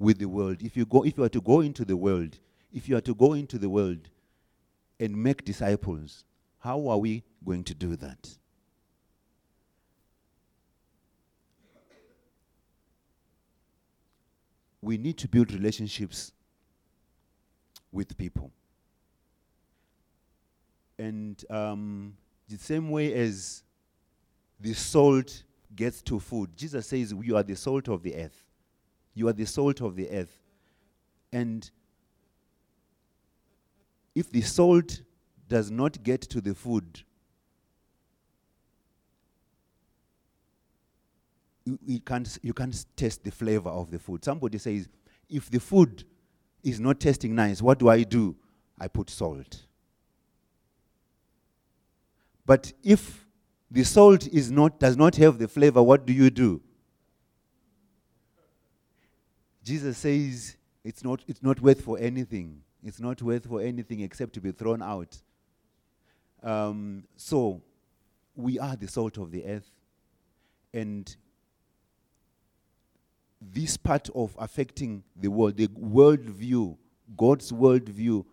with 0.00 0.18
the 0.18 0.28
world. 0.28 0.62
If 0.62 0.76
you 0.76 0.84
go 0.84 1.04
if 1.04 1.16
you 1.16 1.22
are 1.22 1.28
to 1.28 1.40
go 1.40 1.60
into 1.60 1.84
the 1.84 1.96
world, 1.96 2.38
if 2.72 2.88
you 2.88 2.96
are 2.96 3.02
to 3.02 3.14
go 3.14 3.34
into 3.34 3.58
the 3.58 3.68
world 3.68 4.08
and 4.98 5.16
make 5.16 5.44
disciples, 5.44 6.24
how 6.58 6.88
are 6.88 6.98
we 6.98 7.22
going 7.44 7.62
to 7.64 7.74
do 7.74 7.94
that? 7.96 8.28
We 14.82 14.96
need 14.96 15.18
to 15.18 15.28
build 15.28 15.52
relationships 15.52 16.32
with 17.92 18.16
people. 18.16 18.50
And 20.98 21.44
um, 21.50 22.16
the 22.48 22.56
same 22.56 22.90
way 22.90 23.12
as 23.12 23.62
the 24.58 24.72
salt 24.72 25.42
gets 25.76 26.00
to 26.02 26.18
food, 26.18 26.56
Jesus 26.56 26.86
says, 26.86 27.14
You 27.22 27.36
are 27.36 27.42
the 27.42 27.56
salt 27.56 27.88
of 27.88 28.02
the 28.02 28.14
earth. 28.14 28.49
You 29.14 29.28
are 29.28 29.32
the 29.32 29.46
salt 29.46 29.80
of 29.80 29.96
the 29.96 30.08
earth. 30.10 30.38
And 31.32 31.68
if 34.14 34.30
the 34.30 34.40
salt 34.40 35.02
does 35.48 35.70
not 35.70 36.02
get 36.02 36.22
to 36.22 36.40
the 36.40 36.54
food, 36.54 37.02
you, 41.64 41.78
you, 41.84 42.00
can't, 42.00 42.38
you 42.42 42.52
can't 42.52 42.84
taste 42.96 43.24
the 43.24 43.30
flavor 43.30 43.70
of 43.70 43.90
the 43.90 43.98
food. 43.98 44.24
Somebody 44.24 44.58
says, 44.58 44.88
if 45.28 45.50
the 45.50 45.60
food 45.60 46.04
is 46.62 46.80
not 46.80 47.00
tasting 47.00 47.34
nice, 47.34 47.62
what 47.62 47.78
do 47.78 47.88
I 47.88 48.02
do? 48.02 48.36
I 48.78 48.88
put 48.88 49.10
salt. 49.10 49.66
But 52.44 52.72
if 52.82 53.26
the 53.70 53.84
salt 53.84 54.26
is 54.28 54.50
not, 54.50 54.80
does 54.80 54.96
not 54.96 55.14
have 55.16 55.38
the 55.38 55.46
flavor, 55.46 55.82
what 55.82 56.06
do 56.06 56.12
you 56.12 56.30
do? 56.30 56.60
Jesus 59.62 59.98
says 59.98 60.56
it's 60.84 61.04
not, 61.04 61.22
it's 61.28 61.42
not 61.42 61.60
worth 61.60 61.82
for 61.82 61.98
anything. 61.98 62.62
It's 62.82 63.00
not 63.00 63.20
worth 63.20 63.46
for 63.46 63.60
anything 63.60 64.00
except 64.00 64.32
to 64.34 64.40
be 64.40 64.52
thrown 64.52 64.82
out. 64.82 65.16
Um, 66.42 67.04
so, 67.16 67.60
we 68.34 68.58
are 68.58 68.76
the 68.76 68.88
salt 68.88 69.18
of 69.18 69.30
the 69.30 69.44
earth. 69.44 69.70
And 70.72 71.14
this 73.40 73.76
part 73.76 74.08
of 74.14 74.34
affecting 74.38 75.02
the 75.16 75.28
world, 75.28 75.56
the 75.56 75.68
world 75.74 76.20
view, 76.20 76.78
God's 77.16 77.52
world 77.52 77.88
view 77.88 78.24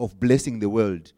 of 0.00 0.18
blessing 0.18 0.58
the 0.58 0.68
world, 0.68 1.12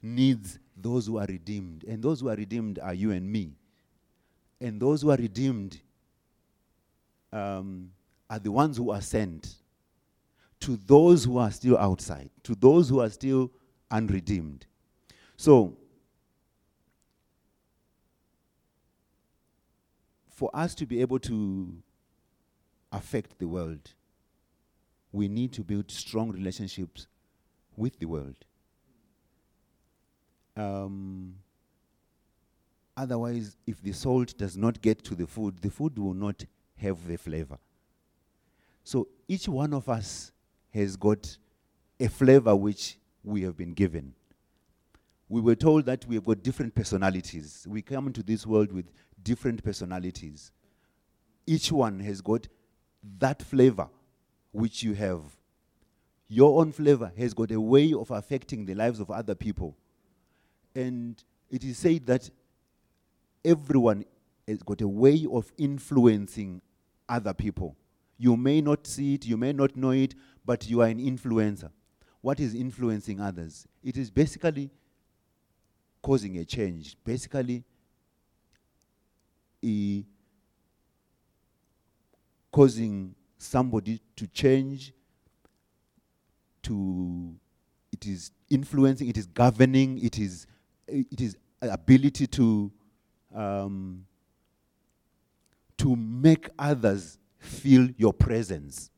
needs 0.00 0.58
those 0.76 1.06
who 1.06 1.18
are 1.18 1.26
redeemed. 1.26 1.84
And 1.84 2.02
those 2.02 2.20
who 2.20 2.28
are 2.28 2.36
redeemed 2.36 2.78
are 2.78 2.94
you 2.94 3.10
and 3.10 3.30
me. 3.30 3.52
And 4.60 4.80
those 4.80 5.02
who 5.02 5.10
are 5.10 5.16
redeemed 5.16 5.80
um, 7.32 7.90
are 8.30 8.38
the 8.38 8.52
ones 8.52 8.76
who 8.76 8.90
are 8.90 9.00
sent 9.00 9.54
to 10.60 10.76
those 10.86 11.24
who 11.24 11.38
are 11.38 11.50
still 11.50 11.78
outside, 11.78 12.30
to 12.42 12.54
those 12.54 12.88
who 12.88 13.00
are 13.00 13.10
still 13.10 13.50
unredeemed. 13.90 14.66
So, 15.36 15.76
for 20.28 20.50
us 20.52 20.74
to 20.76 20.86
be 20.86 21.00
able 21.00 21.18
to 21.20 21.72
affect 22.92 23.38
the 23.38 23.48
world, 23.48 23.90
we 25.12 25.28
need 25.28 25.52
to 25.52 25.62
build 25.62 25.90
strong 25.90 26.30
relationships 26.32 27.06
with 27.76 27.98
the 27.98 28.06
world. 28.06 28.36
Um, 30.56 31.36
otherwise, 32.96 33.56
if 33.66 33.80
the 33.80 33.92
salt 33.92 34.36
does 34.36 34.56
not 34.56 34.82
get 34.82 35.04
to 35.04 35.14
the 35.14 35.26
food, 35.26 35.58
the 35.62 35.70
food 35.70 35.98
will 35.98 36.14
not 36.14 36.44
have 36.76 37.06
the 37.06 37.16
flavor. 37.16 37.58
So 38.88 39.06
each 39.28 39.46
one 39.46 39.74
of 39.74 39.86
us 39.90 40.32
has 40.72 40.96
got 40.96 41.36
a 42.00 42.08
flavor 42.08 42.56
which 42.56 42.96
we 43.22 43.42
have 43.42 43.54
been 43.54 43.74
given. 43.74 44.14
We 45.28 45.42
were 45.42 45.56
told 45.56 45.84
that 45.84 46.06
we 46.06 46.14
have 46.14 46.24
got 46.24 46.42
different 46.42 46.74
personalities. 46.74 47.66
We 47.68 47.82
come 47.82 48.06
into 48.06 48.22
this 48.22 48.46
world 48.46 48.72
with 48.72 48.86
different 49.22 49.62
personalities. 49.62 50.52
Each 51.46 51.70
one 51.70 52.00
has 52.00 52.22
got 52.22 52.48
that 53.18 53.42
flavor 53.42 53.90
which 54.52 54.82
you 54.82 54.94
have. 54.94 55.20
Your 56.26 56.58
own 56.58 56.72
flavor 56.72 57.12
has 57.18 57.34
got 57.34 57.50
a 57.50 57.60
way 57.60 57.92
of 57.92 58.10
affecting 58.10 58.64
the 58.64 58.74
lives 58.74 59.00
of 59.00 59.10
other 59.10 59.34
people. 59.34 59.76
And 60.74 61.22
it 61.50 61.62
is 61.62 61.76
said 61.76 62.06
that 62.06 62.30
everyone 63.44 64.06
has 64.46 64.62
got 64.62 64.80
a 64.80 64.88
way 64.88 65.26
of 65.30 65.52
influencing 65.58 66.62
other 67.06 67.34
people. 67.34 67.76
You 68.18 68.36
may 68.36 68.60
not 68.60 68.86
see 68.86 69.14
it, 69.14 69.26
you 69.26 69.36
may 69.36 69.52
not 69.52 69.76
know 69.76 69.90
it, 69.90 70.14
but 70.44 70.68
you 70.68 70.80
are 70.82 70.88
an 70.88 70.98
influencer. 70.98 71.70
What 72.20 72.40
is 72.40 72.54
influencing 72.54 73.20
others? 73.20 73.66
It 73.82 73.96
is 73.96 74.10
basically 74.10 74.70
causing 76.02 76.36
a 76.38 76.44
change, 76.44 76.96
basically, 77.04 77.64
e- 79.62 80.04
causing 82.50 83.14
somebody 83.38 84.00
to 84.16 84.26
change, 84.26 84.92
to 86.62 87.36
it 87.92 88.06
is 88.06 88.32
influencing, 88.50 89.08
it 89.08 89.16
is 89.16 89.26
governing, 89.26 89.98
it 89.98 90.18
is 90.18 90.46
it 90.86 91.20
is 91.20 91.36
ability 91.62 92.26
to 92.26 92.72
um, 93.34 94.06
to 95.76 95.94
make 95.94 96.48
others 96.58 97.17
feel 97.38 97.88
your 97.96 98.12
presence. 98.12 98.90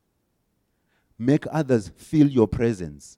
Make 1.17 1.45
others 1.51 1.91
feel 1.95 2.27
your 2.27 2.47
presence. 2.47 3.17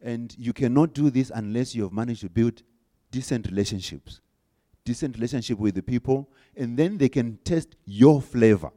And 0.00 0.34
you 0.38 0.52
cannot 0.52 0.92
do 0.92 1.10
this 1.10 1.30
unless 1.34 1.74
you 1.74 1.82
have 1.84 1.92
managed 1.92 2.20
to 2.20 2.28
build 2.28 2.62
decent 3.10 3.46
relationships. 3.46 4.20
Decent 4.84 5.16
relationship 5.16 5.58
with 5.58 5.74
the 5.74 5.82
people, 5.82 6.28
and 6.56 6.78
then 6.78 6.98
they 6.98 7.08
can 7.08 7.38
test 7.44 7.76
your 7.86 8.20
flavor. 8.20 8.70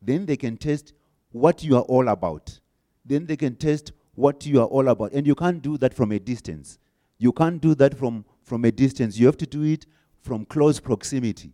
Then 0.00 0.26
they 0.26 0.36
can 0.36 0.56
test 0.56 0.92
what 1.32 1.64
you 1.64 1.76
are 1.76 1.82
all 1.82 2.08
about. 2.08 2.60
Then 3.04 3.26
they 3.26 3.36
can 3.36 3.56
test 3.56 3.92
what 4.14 4.46
you 4.46 4.60
are 4.60 4.66
all 4.66 4.88
about. 4.88 5.12
And 5.12 5.26
you 5.26 5.34
can't 5.34 5.60
do 5.60 5.76
that 5.78 5.92
from 5.94 6.12
a 6.12 6.20
distance. 6.20 6.78
You 7.18 7.32
can't 7.32 7.60
do 7.60 7.74
that 7.74 7.98
from, 7.98 8.24
from 8.42 8.64
a 8.64 8.70
distance. 8.70 9.18
You 9.18 9.26
have 9.26 9.36
to 9.38 9.46
do 9.46 9.62
it 9.64 9.86
from 10.22 10.44
close 10.44 10.78
proximity. 10.78 11.52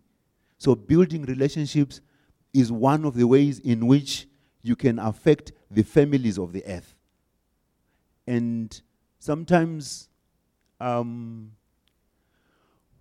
So, 0.59 0.75
building 0.75 1.23
relationships 1.23 2.01
is 2.53 2.71
one 2.71 3.05
of 3.05 3.15
the 3.15 3.27
ways 3.27 3.59
in 3.59 3.87
which 3.87 4.27
you 4.62 4.77
can 4.77 4.99
affect 4.99 5.53
the 5.71 5.83
families 5.83 6.38
of 6.38 6.53
the 6.53 6.65
earth. 6.67 6.95
And 8.27 8.81
sometimes 9.19 10.09
um, 10.81 11.53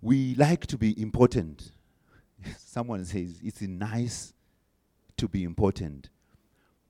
we 0.00 0.34
like 0.34 0.66
to 0.66 0.78
be 0.78 1.00
important. 1.00 1.72
Someone 2.58 3.04
says 3.04 3.40
it's 3.42 3.62
nice 3.62 4.34
to 5.16 5.28
be 5.28 5.44
important, 5.44 6.08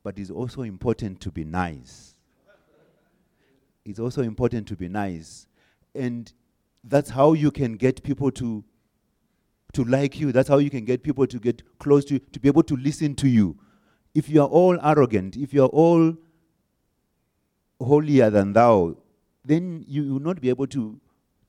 but 0.02 0.18
it's 0.18 0.30
also 0.30 0.62
important 0.62 1.20
to 1.20 1.30
be 1.30 1.44
nice. 1.44 2.14
It's 3.84 3.98
also 3.98 4.22
important 4.22 4.68
to 4.68 4.76
be 4.76 4.88
nice. 4.88 5.46
And 5.94 6.32
that's 6.84 7.10
how 7.10 7.32
you 7.32 7.50
can 7.50 7.74
get 7.74 8.02
people 8.02 8.30
to 8.32 8.64
to 9.72 9.84
like 9.84 10.20
you. 10.20 10.32
That's 10.32 10.48
how 10.48 10.58
you 10.58 10.70
can 10.70 10.84
get 10.84 11.02
people 11.02 11.26
to 11.26 11.38
get 11.38 11.62
close 11.78 12.04
to 12.06 12.14
you, 12.14 12.20
to 12.20 12.40
be 12.40 12.48
able 12.48 12.62
to 12.64 12.76
listen 12.76 13.14
to 13.16 13.28
you. 13.28 13.56
If 14.14 14.28
you 14.28 14.42
are 14.42 14.48
all 14.48 14.78
arrogant, 14.82 15.36
if 15.36 15.54
you 15.54 15.64
are 15.64 15.68
all 15.68 16.14
holier 17.80 18.30
than 18.30 18.52
thou, 18.52 18.96
then 19.44 19.84
you 19.88 20.12
will 20.12 20.20
not 20.20 20.40
be 20.40 20.48
able 20.48 20.66
to, 20.68 21.00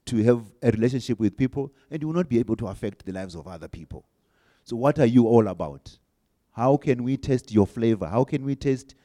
to 0.06 0.24
have 0.24 0.42
a 0.62 0.72
relationship 0.72 1.20
with 1.20 1.38
people 1.38 1.72
and 1.92 2.02
you 2.02 2.08
will 2.08 2.16
not 2.16 2.30
be 2.30 2.40
able 2.40 2.56
to 2.56 2.68
affect 2.68 3.06
the 3.06 3.12
lives 3.12 3.36
of 3.36 3.48
other 3.48 3.68
people. 3.68 4.06
So, 4.64 4.76
what 4.76 4.98
are 5.00 5.06
you 5.06 5.28
all 5.28 5.48
about? 5.50 5.98
How 6.52 6.78
can 6.78 7.04
we 7.04 7.18
test 7.18 7.52
your 7.52 7.68
flavor? 7.68 8.08
How 8.08 8.24
can 8.24 8.46
we 8.46 8.56
test 8.56 8.96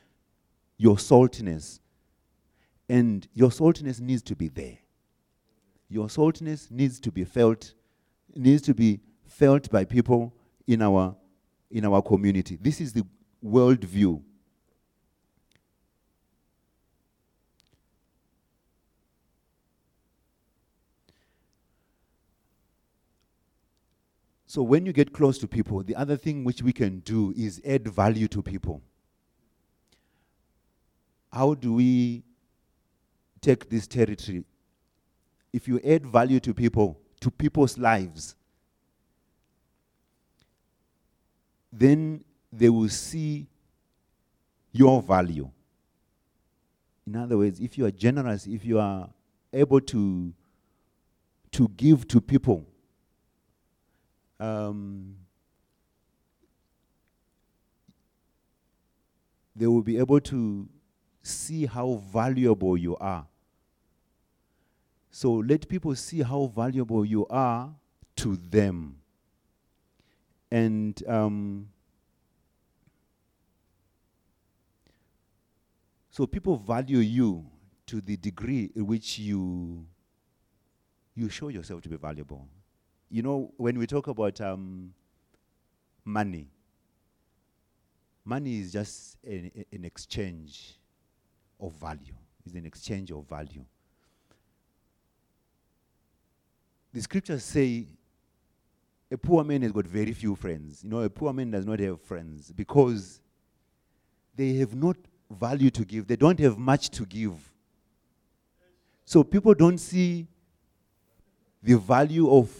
your 0.77 0.97
saltiness? 0.97 1.81
And 2.89 3.27
your 3.35 3.51
saltiness 3.51 4.01
needs 4.01 4.23
to 4.23 4.37
be 4.37 4.49
there. 4.49 4.79
Your 5.89 6.07
saltiness 6.07 6.71
needs 6.71 7.01
to 7.01 7.11
be 7.11 7.25
felt, 7.25 7.75
needs 8.35 8.63
to 8.63 8.75
be 8.75 9.01
felt 9.39 9.71
by 9.71 9.85
people 9.85 10.35
in 10.67 10.83
our, 10.83 11.15
in 11.71 11.85
our 11.85 12.03
community. 12.03 12.59
This 12.61 12.81
is 12.81 12.93
the 12.93 13.07
world 13.41 13.85
view. 13.85 14.25
So, 24.49 24.63
when 24.63 24.87
you 24.87 24.93
get 24.93 25.13
close 25.13 25.39
to 25.39 25.47
people, 25.47 25.85
the 25.85 25.95
other 25.95 26.17
thing 26.17 26.43
which 26.43 26.63
we 26.63 26.73
can 26.73 27.01
do 27.01 27.33
is 27.37 27.61
add 27.65 27.87
value 27.87 28.27
to 28.29 28.43
people. 28.43 28.83
How 31.31 31.55
do 31.55 31.75
we 31.75 32.25
take 33.41 33.69
this 33.69 33.87
territory? 33.87 34.45
If 35.53 35.69
you 35.69 35.81
add 35.85 36.07
value 36.07 36.41
to 36.41 36.55
people, 36.55 36.99
to 37.21 37.31
people's 37.31 37.77
lives, 37.79 38.35
then 41.73 42.25
they 42.53 42.69
will 42.69 42.89
see 42.89 43.47
your 44.73 45.03
value. 45.03 45.51
In 47.07 47.17
other 47.17 47.39
words, 47.39 47.61
if 47.61 47.79
you 47.79 47.87
are 47.87 47.91
generous, 47.91 48.47
if 48.47 48.65
you 48.65 48.79
are 48.79 49.09
able 49.53 49.81
to, 49.81 50.33
to 51.53 51.69
give 51.77 52.07
to 52.09 52.21
people, 52.21 52.67
um, 54.39 55.17
they 59.57 59.67
will 59.67 59.83
be 59.83 59.99
able 59.99 60.21
to 60.21 60.69
see 61.23 61.67
how 61.67 62.01
valuable 62.13 62.77
you 62.77 62.97
are. 62.99 63.27
So 65.11 65.33
let 65.33 65.69
people 65.69 65.95
see 65.97 66.23
how 66.23 66.53
valuable 66.55 67.05
you 67.05 67.27
are 67.29 67.75
to 68.17 68.37
them. 68.37 68.98
And 70.51 71.03
um, 71.07 71.69
so 76.11 76.27
people 76.27 76.57
value 76.57 76.99
you 76.99 77.45
to 77.87 78.01
the 78.01 78.17
degree 78.17 78.71
in 78.75 78.87
which 78.87 79.19
you 79.19 79.87
you 81.15 81.29
show 81.29 81.49
yourself 81.49 81.83
to 81.83 81.89
be 81.89 81.97
valuable. 81.97 82.47
You 83.11 83.23
know, 83.23 83.53
when 83.57 83.79
we 83.79 83.87
talk 83.87 84.07
about 84.07 84.41
um, 84.41 84.95
money, 86.05 86.49
money 88.25 88.61
is 88.61 88.73
just 88.73 89.17
an, 89.25 89.51
an 89.73 89.85
exchange 89.85 90.79
of 91.61 91.73
value. 91.73 92.15
It's 92.47 92.55
an 92.55 92.65
exchange 92.65 93.11
of 93.11 93.29
value. 93.29 93.65
The 96.93 97.03
scriptures 97.03 97.45
say 97.45 97.87
a 99.11 99.17
poor 99.17 99.43
man 99.43 99.63
has 99.63 99.73
got 99.73 99.87
very 99.87 100.13
few 100.13 100.35
friends. 100.35 100.85
You 100.85 100.91
know, 100.91 101.01
a 101.01 101.11
poor 101.11 101.33
man 101.33 101.51
does 101.51 101.65
not 101.65 101.81
have 101.81 102.01
friends 102.01 102.53
because 102.53 103.21
they 104.35 104.55
have 104.55 104.75
not 104.75 104.97
value 105.31 105.71
to 105.71 105.85
give, 105.85 106.07
they 106.07 106.17
don't 106.17 106.39
have 106.41 106.59
much 106.59 106.91
to 106.91 107.05
give. 107.05 107.35
So 109.05 109.25
people 109.25 109.55
don't 109.55 109.79
see 109.79 110.27
the 111.63 111.75
value 111.79 112.31
of 112.31 112.51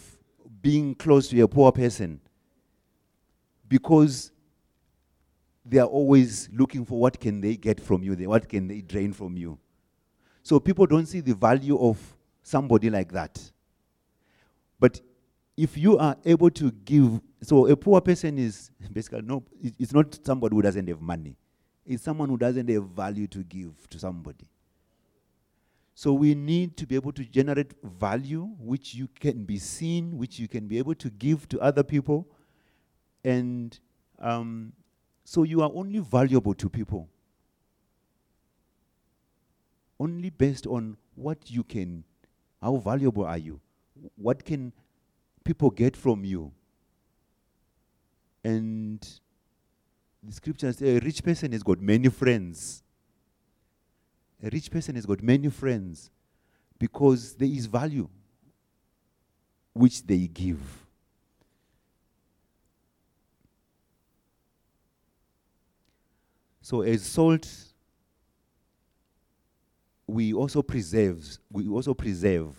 being 0.63 0.95
close 0.95 1.29
to 1.29 1.41
a 1.41 1.49
poor 1.49 1.71
person 1.71 2.21
because 3.69 4.33
they 5.65 5.79
are 5.79 5.87
always 5.87 6.49
looking 6.53 6.85
for 6.85 6.99
what 6.99 7.21
can 7.21 7.41
they 7.41 7.57
get 7.57 7.79
from 7.79 8.03
you, 8.03 8.15
what 8.29 8.49
can 8.49 8.67
they 8.67 8.81
drain 8.81 9.13
from 9.13 9.37
you. 9.37 9.59
So 10.43 10.59
people 10.59 10.87
don't 10.87 11.07
see 11.07 11.21
the 11.21 11.35
value 11.35 11.79
of 11.79 11.99
somebody 12.43 12.89
like 12.89 13.13
that. 13.13 13.39
But 14.81 15.01
if 15.59 15.77
you 15.77 15.99
are 15.99 16.17
able 16.25 16.51
to 16.51 16.71
give, 16.71 17.21
so 17.43 17.67
a 17.67 17.77
poor 17.77 18.01
person 18.01 18.39
is 18.39 18.71
basically 18.93 19.23
no, 19.23 19.43
it's 19.61 19.93
not 19.93 20.17
somebody 20.25 20.55
who 20.55 20.63
doesn't 20.63 20.87
have 20.87 21.01
money. 21.01 21.37
It's 21.85 22.05
someone 22.05 22.29
who 22.29 22.39
doesn't 22.39 22.69
have 22.71 22.85
value 22.85 23.27
to 23.27 23.39
give 23.43 23.73
to 23.91 23.99
somebody. 23.99 24.49
So 25.97 26.13
we 26.13 26.37
need 26.37 26.77
to 26.77 26.87
be 26.87 26.95
able 26.95 27.11
to 27.13 27.25
generate 27.25 27.73
value 27.83 28.49
which 28.61 28.95
you 28.95 29.09
can 29.19 29.45
be 29.45 29.59
seen, 29.59 30.17
which 30.17 30.39
you 30.39 30.47
can 30.47 30.69
be 30.69 30.79
able 30.79 30.95
to 30.95 31.11
give 31.11 31.49
to 31.49 31.61
other 31.61 31.83
people. 31.83 32.29
And 33.25 33.77
um, 34.21 34.73
so 35.25 35.43
you 35.43 35.61
are 35.63 35.73
only 35.75 35.99
valuable 35.99 36.55
to 36.55 36.69
people. 36.69 37.09
Only 39.99 40.31
based 40.31 40.69
on 40.69 40.97
what 41.17 41.51
you 41.51 41.65
can, 41.65 42.05
how 42.63 42.77
valuable 42.77 43.25
are 43.25 43.39
you? 43.39 43.61
What 44.15 44.45
can 44.45 44.73
people 45.49 45.71
get 45.71 45.97
from 45.97 46.27
you. 46.27 46.53
And 48.45 49.01
the 50.23 50.31
scriptures 50.31 50.77
say 50.77 50.99
a 50.99 51.01
rich 51.01 51.25
person 51.25 51.53
has 51.53 51.63
got 51.63 51.81
many 51.81 52.11
friends. 52.11 52.83
A 54.43 54.51
rich 54.53 54.71
person 54.71 54.95
has 54.97 55.07
got 55.07 55.23
many 55.23 55.49
friends 55.49 56.11
because 56.79 57.35
there 57.35 57.49
is 57.49 57.65
value 57.65 58.07
which 59.73 60.07
they 60.07 60.27
give. 60.27 60.61
So 66.61 66.83
as 66.83 67.03
salt, 67.03 67.49
we 70.07 70.35
also 70.35 70.61
preserve, 70.61 71.39
we 71.51 71.69
also 71.69 71.95
preserve 71.95 72.55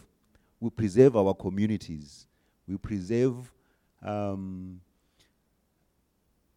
we 0.60 0.69
preserve 0.69 1.15
our 1.15 1.34
communities, 1.34 2.28
we 2.69 2.77
preserve, 2.77 3.51
um, 4.03 4.79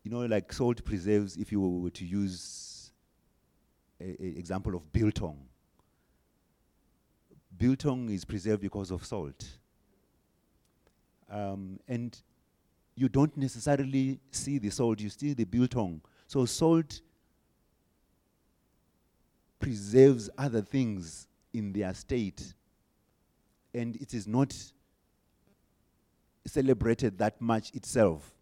you 0.05 0.11
know, 0.11 0.27
like 0.27 0.53
salt 0.53 0.85
preserves, 0.85 1.37
if 1.37 1.51
you 1.51 1.61
were 1.61 1.91
to 1.91 2.05
use 2.05 2.93
an 3.99 4.17
example 4.21 4.75
of 4.75 4.93
biltong. 4.93 5.39
Biltong 7.57 8.11
is 8.11 8.25
preserved 8.25 8.61
because 8.61 8.91
of 8.91 9.05
salt. 9.05 9.45
Um, 11.31 11.81
and 11.89 12.21
you 12.95 13.09
don't 13.09 13.35
necessarily 13.37 14.21
see 14.31 14.59
the 14.59 14.71
salt, 14.71 15.01
you 15.01 15.09
see 15.09 15.33
the 15.33 15.45
biltong. 15.45 16.03
So 16.27 16.45
salt 16.45 17.01
preserves 19.59 20.29
other 20.37 20.61
things 20.61 21.27
in 21.55 21.73
their 21.73 21.95
state, 21.95 22.53
and 23.73 23.97
it 23.97 24.13
is 24.13 24.27
not 24.27 24.55
celebrated 26.47 27.19
that 27.19 27.41
much 27.41 27.73
itself. 27.75 28.33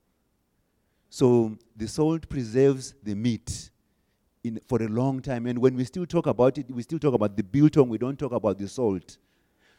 So 1.08 1.56
the 1.76 1.88
salt 1.88 2.28
preserves 2.28 2.94
the 3.02 3.14
meat 3.14 3.70
in, 4.44 4.60
for 4.66 4.82
a 4.82 4.88
long 4.88 5.20
time. 5.20 5.46
And 5.46 5.58
when 5.58 5.74
we 5.76 5.84
still 5.84 6.06
talk 6.06 6.26
about 6.26 6.56
it, 6.58 6.70
we 6.70 6.82
still 6.82 6.98
talk 6.98 7.14
about 7.14 7.36
the 7.36 7.42
biltong, 7.42 7.88
we 7.88 7.98
don't 7.98 8.18
talk 8.18 8.32
about 8.32 8.58
the 8.58 8.68
salt. 8.68 9.18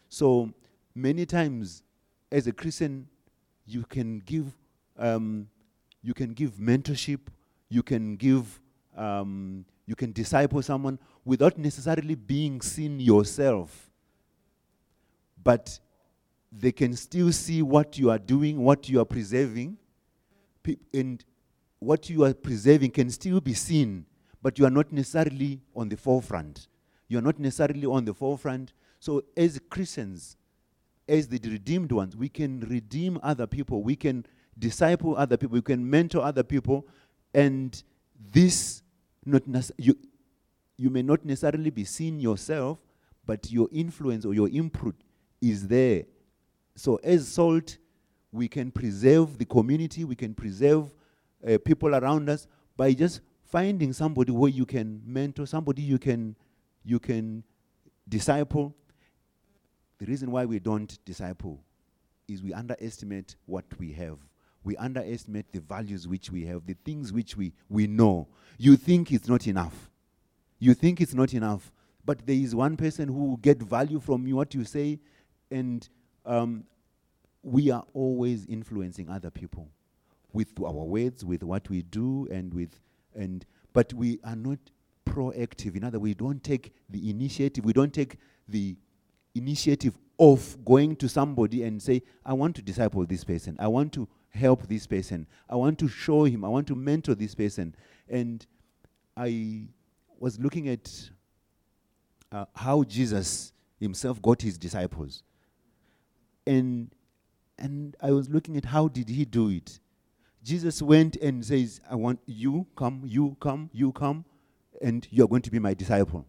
So 0.09 0.53
many 0.93 1.25
times, 1.25 1.83
as 2.31 2.47
a 2.47 2.51
Christian, 2.51 3.07
you 3.65 3.83
can 3.83 4.19
give, 4.19 4.45
um, 4.97 5.47
you 6.03 6.13
can 6.13 6.33
give 6.33 6.51
mentorship, 6.53 7.19
you 7.69 7.81
can 7.81 8.17
give, 8.17 8.59
um, 8.97 9.65
you 9.85 9.95
can 9.95 10.11
disciple 10.11 10.61
someone 10.61 10.99
without 11.23 11.57
necessarily 11.57 12.15
being 12.15 12.61
seen 12.61 12.99
yourself. 12.99 13.89
But 15.43 15.79
they 16.51 16.71
can 16.71 16.95
still 16.95 17.31
see 17.31 17.61
what 17.61 17.97
you 17.97 18.09
are 18.09 18.19
doing, 18.19 18.59
what 18.59 18.89
you 18.89 18.99
are 18.99 19.05
preserving, 19.05 19.77
and 20.93 21.23
what 21.79 22.09
you 22.09 22.23
are 22.25 22.33
preserving 22.33 22.91
can 22.91 23.09
still 23.09 23.39
be 23.39 23.53
seen, 23.53 24.05
but 24.41 24.59
you 24.59 24.65
are 24.65 24.71
not 24.71 24.91
necessarily 24.91 25.61
on 25.75 25.89
the 25.89 25.97
forefront. 25.97 26.67
You 27.07 27.17
are 27.17 27.21
not 27.21 27.39
necessarily 27.39 27.85
on 27.85 28.05
the 28.05 28.13
forefront. 28.13 28.73
So, 28.99 29.23
as 29.35 29.59
Christians, 29.69 30.37
as 31.07 31.27
the 31.27 31.39
redeemed 31.39 31.91
ones, 31.91 32.15
we 32.15 32.29
can 32.29 32.61
redeem 32.61 33.19
other 33.23 33.47
people, 33.47 33.81
we 33.81 33.95
can 33.95 34.25
disciple 34.57 35.15
other 35.17 35.37
people, 35.37 35.55
we 35.55 35.61
can 35.61 35.89
mentor 35.89 36.21
other 36.21 36.43
people, 36.43 36.87
and 37.33 37.81
this 38.31 38.83
not 39.25 39.43
you 39.77 39.97
you 40.77 40.89
may 40.89 41.01
not 41.01 41.23
necessarily 41.25 41.69
be 41.69 41.83
seen 41.83 42.19
yourself, 42.19 42.79
but 43.25 43.51
your 43.51 43.67
influence 43.71 44.25
or 44.25 44.33
your 44.33 44.49
input 44.49 44.95
is 45.41 45.67
there. 45.67 46.03
So, 46.81 46.99
as 47.03 47.27
salt, 47.27 47.77
we 48.31 48.47
can 48.47 48.71
preserve 48.71 49.37
the 49.37 49.45
community, 49.45 50.03
we 50.03 50.15
can 50.15 50.33
preserve 50.33 50.91
uh, 51.47 51.59
people 51.63 51.93
around 51.93 52.27
us 52.27 52.47
by 52.75 52.93
just 52.93 53.21
finding 53.43 53.93
somebody 53.93 54.31
where 54.31 54.49
you 54.49 54.65
can 54.65 54.99
mentor, 55.05 55.45
somebody 55.45 55.83
you 55.83 55.99
can 55.99 56.35
you 56.83 56.97
can 56.97 57.43
disciple. 58.09 58.73
The 59.99 60.07
reason 60.07 60.31
why 60.31 60.45
we 60.45 60.57
don't 60.57 60.97
disciple 61.05 61.63
is 62.27 62.41
we 62.41 62.51
underestimate 62.51 63.35
what 63.45 63.65
we 63.77 63.91
have. 63.91 64.17
We 64.63 64.75
underestimate 64.77 65.53
the 65.53 65.59
values 65.59 66.07
which 66.07 66.31
we 66.31 66.45
have, 66.45 66.65
the 66.65 66.77
things 66.83 67.13
which 67.13 67.37
we, 67.37 67.53
we 67.69 67.85
know. 67.85 68.27
You 68.57 68.75
think 68.75 69.11
it's 69.11 69.27
not 69.27 69.45
enough. 69.45 69.91
You 70.57 70.73
think 70.73 70.99
it's 70.99 71.13
not 71.13 71.35
enough. 71.35 71.71
But 72.03 72.25
there 72.25 72.35
is 72.35 72.55
one 72.55 72.75
person 72.75 73.07
who 73.07 73.25
will 73.25 73.37
get 73.37 73.61
value 73.61 73.99
from 73.99 74.27
what 74.31 74.55
you 74.55 74.63
say, 74.63 74.99
and 75.51 75.87
um, 76.25 76.63
we 77.43 77.71
are 77.71 77.83
always 77.93 78.45
influencing 78.45 79.09
other 79.09 79.29
people 79.29 79.67
with 80.33 80.51
our 80.59 80.71
words, 80.71 81.25
with 81.25 81.43
what 81.43 81.69
we 81.69 81.81
do, 81.81 82.27
and 82.31 82.53
with 82.53 82.79
and 83.15 83.45
but 83.73 83.93
we 83.93 84.19
are 84.23 84.35
not 84.35 84.59
proactive. 85.05 85.75
In 85.75 85.83
other 85.83 85.99
words, 85.99 86.09
we 86.09 86.13
don't 86.13 86.43
take 86.43 86.73
the 86.89 87.09
initiative. 87.09 87.65
We 87.65 87.73
don't 87.73 87.93
take 87.93 88.17
the 88.47 88.75
initiative 89.35 89.97
of 90.19 90.63
going 90.63 90.95
to 90.97 91.09
somebody 91.09 91.63
and 91.63 91.81
say, 91.81 92.03
I 92.25 92.33
want 92.33 92.55
to 92.57 92.61
disciple 92.61 93.05
this 93.05 93.23
person. 93.23 93.55
I 93.59 93.67
want 93.67 93.91
to 93.93 94.07
help 94.29 94.67
this 94.67 94.85
person. 94.85 95.25
I 95.49 95.55
want 95.55 95.79
to 95.79 95.87
show 95.87 96.25
him. 96.25 96.45
I 96.45 96.47
want 96.47 96.67
to 96.67 96.75
mentor 96.75 97.15
this 97.15 97.33
person. 97.33 97.75
And 98.07 98.45
I 99.17 99.67
was 100.19 100.39
looking 100.39 100.69
at 100.69 101.09
uh, 102.31 102.45
how 102.55 102.83
Jesus 102.83 103.51
himself 103.79 104.21
got 104.21 104.41
his 104.41 104.57
disciples. 104.57 105.23
And 106.45 106.91
and 107.61 107.95
I 108.01 108.11
was 108.11 108.27
looking 108.29 108.57
at 108.57 108.65
how 108.65 108.87
did 108.87 109.07
he 109.07 109.23
do 109.23 109.49
it. 109.49 109.79
Jesus 110.43 110.81
went 110.81 111.15
and 111.17 111.45
says, 111.45 111.79
I 111.89 111.95
want 111.95 112.19
you 112.25 112.65
come, 112.75 113.03
you 113.05 113.37
come, 113.39 113.69
you 113.71 113.91
come, 113.91 114.25
and 114.81 115.07
you're 115.11 115.27
going 115.27 115.43
to 115.43 115.51
be 115.51 115.59
my 115.59 115.75
disciple. 115.75 116.25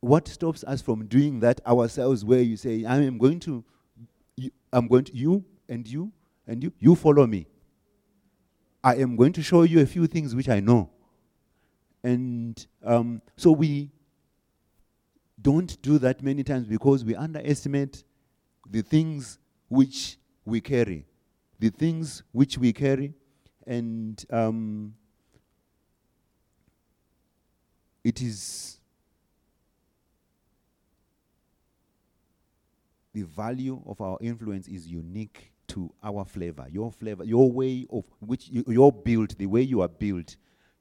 What 0.00 0.28
stops 0.28 0.62
us 0.64 0.82
from 0.82 1.06
doing 1.06 1.40
that 1.40 1.66
ourselves 1.66 2.24
where 2.24 2.40
you 2.42 2.56
say, 2.56 2.84
I 2.84 2.96
am 2.96 3.18
going 3.18 3.40
to 3.40 3.64
I'm 4.72 4.86
going 4.86 5.04
to 5.04 5.16
you 5.16 5.44
and 5.68 5.86
you 5.86 6.12
and 6.46 6.62
you 6.62 6.72
you 6.78 6.94
follow 6.94 7.26
me. 7.26 7.46
I 8.84 8.96
am 8.96 9.16
going 9.16 9.32
to 9.34 9.42
show 9.42 9.62
you 9.62 9.80
a 9.80 9.86
few 9.86 10.06
things 10.06 10.34
which 10.34 10.48
I 10.48 10.60
know. 10.60 10.90
And 12.02 12.66
um, 12.84 13.20
so 13.36 13.52
we 13.52 13.90
don't 15.40 15.80
do 15.82 15.98
that 15.98 16.22
many 16.22 16.42
times 16.44 16.66
because 16.66 17.04
we 17.04 17.14
underestimate 17.14 18.04
the 18.70 18.82
things 18.82 19.38
which 19.70 20.18
we 20.44 20.60
carry. 20.60 21.06
The 21.58 21.70
things 21.70 22.22
which 22.32 22.58
we 22.58 22.72
carry, 22.72 23.14
and 23.66 24.22
um, 24.30 24.94
it 28.02 28.20
is 28.20 28.80
the 33.14 33.22
value 33.22 33.80
of 33.86 34.00
our 34.00 34.18
influence 34.20 34.66
is 34.68 34.86
unique 34.86 35.52
to 35.68 35.92
our 36.02 36.24
flavor. 36.24 36.66
Your 36.70 36.90
flavor, 36.90 37.24
your 37.24 37.50
way 37.50 37.86
of 37.90 38.04
which 38.20 38.48
you, 38.48 38.64
you're 38.66 38.92
built, 38.92 39.38
the 39.38 39.46
way 39.46 39.62
you 39.62 39.82
are 39.82 39.88
built, 39.88 40.36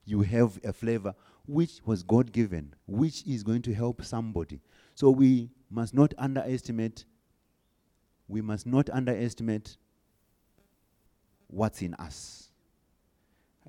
you 0.06 0.22
have 0.22 0.60
a 0.64 0.74
flavor 0.74 1.14
which 1.46 1.82
was 1.86 2.02
God 2.02 2.32
given, 2.32 2.74
which 2.88 3.26
is 3.28 3.44
going 3.44 3.62
to 3.64 3.74
help 3.74 4.04
somebody. 4.04 4.62
So 4.96 5.12
we 5.12 5.52
must 5.70 5.94
not 5.94 6.14
underestimate 6.18 7.06
we 8.30 8.42
must 8.42 8.68
not 8.68 8.90
underestimate 8.92 9.76
what's 11.48 11.82
in 11.82 11.96
us. 11.96 12.50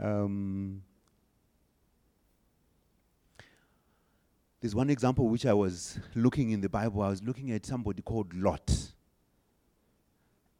Um, 0.00 0.82
there's 4.60 4.74
one 4.74 4.90
example 4.90 5.28
which 5.28 5.46
I 5.46 5.54
was 5.54 5.98
looking 6.14 6.50
in 6.50 6.60
the 6.60 6.68
Bible. 6.68 7.00
I 7.00 7.08
was 7.08 7.22
looking 7.22 7.50
at 7.52 7.64
somebody 7.64 8.02
called 8.02 8.34
Lot. 8.34 8.92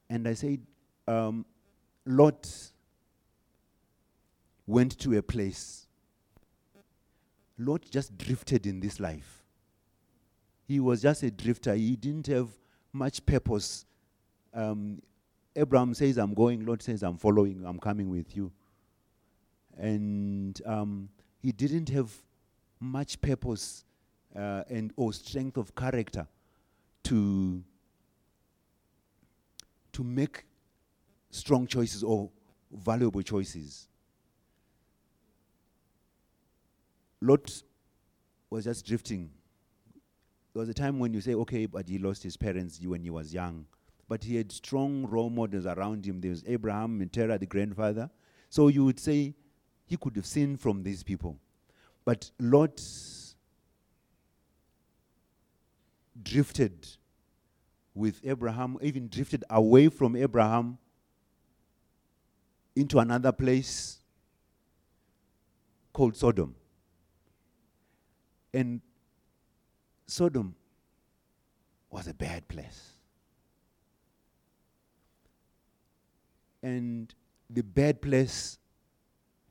And 0.08 0.26
I 0.26 0.32
said, 0.32 0.60
um, 1.06 1.44
Lot 2.06 2.50
went 4.66 4.98
to 5.00 5.18
a 5.18 5.22
place. 5.22 5.86
Lot 7.58 7.84
just 7.90 8.16
drifted 8.16 8.66
in 8.66 8.80
this 8.80 8.98
life. 8.98 9.44
He 10.66 10.80
was 10.80 11.02
just 11.02 11.22
a 11.22 11.30
drifter. 11.30 11.74
He 11.74 11.96
didn't 11.96 12.28
have 12.28 12.48
much 12.92 13.26
purpose 13.26 13.84
um, 14.54 15.00
Abraham 15.56 15.94
says, 15.94 16.16
I'm 16.16 16.34
going. 16.34 16.64
Lord 16.64 16.82
says, 16.82 17.02
I'm 17.02 17.16
following. 17.16 17.62
I'm 17.64 17.78
coming 17.78 18.10
with 18.10 18.36
you. 18.36 18.52
And 19.76 20.60
um, 20.66 21.08
he 21.42 21.52
didn't 21.52 21.88
have 21.90 22.12
much 22.78 23.20
purpose 23.20 23.84
uh, 24.36 24.62
and 24.68 24.92
or 24.96 25.12
strength 25.12 25.56
of 25.56 25.74
character 25.74 26.26
to 27.04 27.62
to 29.92 30.04
make 30.04 30.44
strong 31.30 31.66
choices 31.66 32.04
or 32.04 32.30
valuable 32.72 33.22
choices. 33.22 33.88
Lot 37.20 37.62
was 38.48 38.64
just 38.64 38.86
drifting. 38.86 39.30
There 40.52 40.60
was 40.60 40.68
a 40.68 40.74
time 40.74 40.98
when 40.98 41.12
you 41.12 41.20
say, 41.20 41.34
okay, 41.34 41.66
but 41.66 41.88
he 41.88 41.98
lost 41.98 42.22
his 42.22 42.36
parents 42.36 42.80
when 42.80 43.02
he 43.02 43.10
was 43.10 43.32
young 43.34 43.66
but 44.10 44.24
he 44.24 44.34
had 44.34 44.50
strong 44.50 45.06
role 45.06 45.30
models 45.30 45.66
around 45.66 46.04
him. 46.04 46.20
There 46.20 46.32
was 46.32 46.42
Abraham 46.44 47.00
and 47.00 47.12
Terah, 47.12 47.38
the 47.38 47.46
grandfather. 47.46 48.10
So 48.48 48.66
you 48.66 48.84
would 48.84 48.98
say 48.98 49.34
he 49.86 49.96
could 49.96 50.16
have 50.16 50.26
seen 50.26 50.56
from 50.56 50.82
these 50.82 51.04
people. 51.04 51.38
But 52.04 52.28
Lot 52.40 52.82
drifted 56.20 56.88
with 57.94 58.20
Abraham, 58.24 58.78
even 58.82 59.06
drifted 59.06 59.44
away 59.48 59.88
from 59.88 60.16
Abraham 60.16 60.78
into 62.74 62.98
another 62.98 63.30
place 63.30 64.00
called 65.92 66.16
Sodom. 66.16 66.56
And 68.52 68.80
Sodom 70.08 70.56
was 71.92 72.08
a 72.08 72.14
bad 72.14 72.48
place 72.48 72.96
And 76.62 77.14
the 77.48 77.62
bad 77.62 78.00
place 78.02 78.58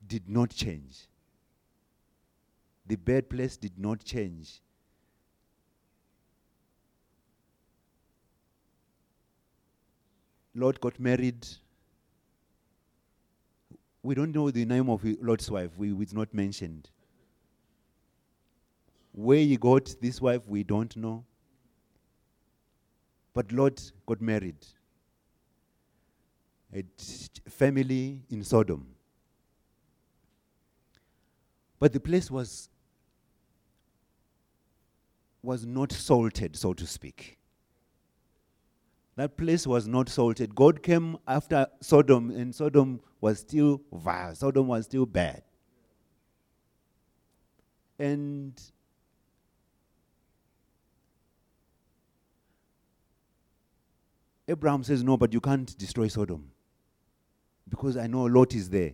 did 0.07 0.29
not 0.29 0.49
change. 0.49 1.07
The 2.85 2.95
bad 2.95 3.29
place 3.29 3.57
did 3.57 3.77
not 3.77 4.03
change. 4.03 4.61
Lot 10.55 10.81
got 10.81 10.99
married. 10.99 11.47
We 14.01 14.15
don't 14.15 14.33
know 14.33 14.49
the 14.49 14.65
name 14.65 14.89
of 14.89 15.03
Lot's 15.21 15.49
wife. 15.49 15.71
We, 15.77 15.93
it's 15.93 16.13
not 16.13 16.33
mentioned. 16.33 16.89
Where 19.11 19.37
he 19.37 19.57
got 19.57 19.95
this 20.01 20.19
wife, 20.21 20.47
we 20.47 20.63
don't 20.63 20.95
know. 20.97 21.23
But 23.33 23.51
Lot 23.51 23.91
got 24.05 24.21
married. 24.21 24.65
A 26.73 26.83
family 27.49 28.21
in 28.29 28.43
Sodom. 28.43 28.87
But 31.79 31.93
the 31.93 31.99
place 31.99 32.29
was 32.29 32.69
was 35.41 35.65
not 35.65 35.91
salted, 35.91 36.55
so 36.55 36.73
to 36.73 36.85
speak. 36.85 37.37
That 39.15 39.35
place 39.37 39.65
was 39.65 39.87
not 39.87 40.09
salted. 40.09 40.53
God 40.53 40.83
came 40.83 41.17
after 41.27 41.67
Sodom, 41.81 42.29
and 42.29 42.53
Sodom 42.53 43.01
was 43.19 43.39
still 43.39 43.81
vile. 43.91 44.35
Sodom 44.35 44.67
was 44.67 44.85
still 44.85 45.05
bad. 45.05 45.43
And 47.97 48.61
Abraham 54.47 54.83
says, 54.83 55.03
No, 55.03 55.17
but 55.17 55.33
you 55.33 55.41
can't 55.41 55.77
destroy 55.77 56.07
Sodom 56.07 56.51
because 57.69 57.97
I 57.97 58.07
know 58.07 58.23
Lot 58.25 58.55
is 58.55 58.69
there. 58.69 58.93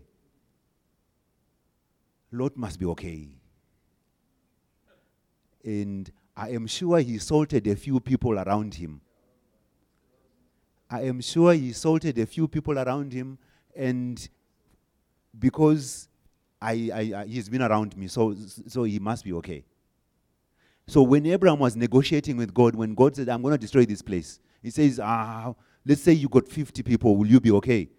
Lot 2.31 2.57
must 2.57 2.79
be 2.79 2.85
okay. 2.85 3.29
And 5.63 6.11
I 6.35 6.49
am 6.49 6.67
sure 6.67 6.99
he 6.99 7.17
salted 7.17 7.65
a 7.67 7.75
few 7.75 7.99
people 7.99 8.37
around 8.37 8.75
him. 8.75 9.01
I 10.89 11.03
am 11.03 11.21
sure 11.21 11.53
he 11.53 11.71
salted 11.71 12.17
a 12.19 12.25
few 12.25 12.47
people 12.47 12.77
around 12.77 13.11
him, 13.11 13.39
and 13.75 14.29
because 15.37 16.07
I, 16.61 16.89
I, 16.93 17.13
I, 17.21 17.25
he's 17.25 17.49
been 17.49 17.61
around 17.61 17.97
me, 17.97 18.07
so, 18.07 18.35
so 18.67 18.83
he 18.83 18.99
must 18.99 19.23
be 19.23 19.33
okay. 19.33 19.65
So 20.87 21.01
when 21.01 21.25
Abraham 21.25 21.59
was 21.59 21.75
negotiating 21.75 22.37
with 22.37 22.53
God, 22.53 22.75
when 22.75 22.93
God 22.93 23.15
said, 23.15 23.29
I'm 23.29 23.41
going 23.41 23.53
to 23.53 23.57
destroy 23.57 23.85
this 23.85 24.03
place, 24.03 24.39
he 24.61 24.69
says, 24.69 24.99
ah, 25.01 25.53
let's 25.85 26.01
say 26.01 26.13
you 26.13 26.29
got 26.29 26.47
50 26.47 26.83
people, 26.83 27.15
will 27.17 27.27
you 27.27 27.39
be 27.39 27.51
okay? 27.51 27.89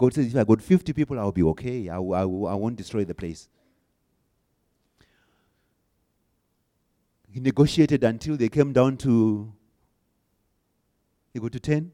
God 0.00 0.14
says, 0.14 0.28
if 0.28 0.36
I 0.36 0.44
got 0.44 0.62
50 0.62 0.94
people, 0.94 1.20
I'll 1.20 1.30
be 1.30 1.42
okay. 1.42 1.90
I, 1.90 1.96
I, 1.96 2.22
I 2.22 2.24
won't 2.24 2.76
destroy 2.76 3.04
the 3.04 3.14
place. 3.14 3.50
He 7.30 7.38
negotiated 7.38 8.02
until 8.02 8.38
they 8.38 8.48
came 8.48 8.72
down 8.72 8.96
to, 8.96 9.52
he 11.34 11.38
go 11.38 11.50
to 11.50 11.60
10. 11.60 11.92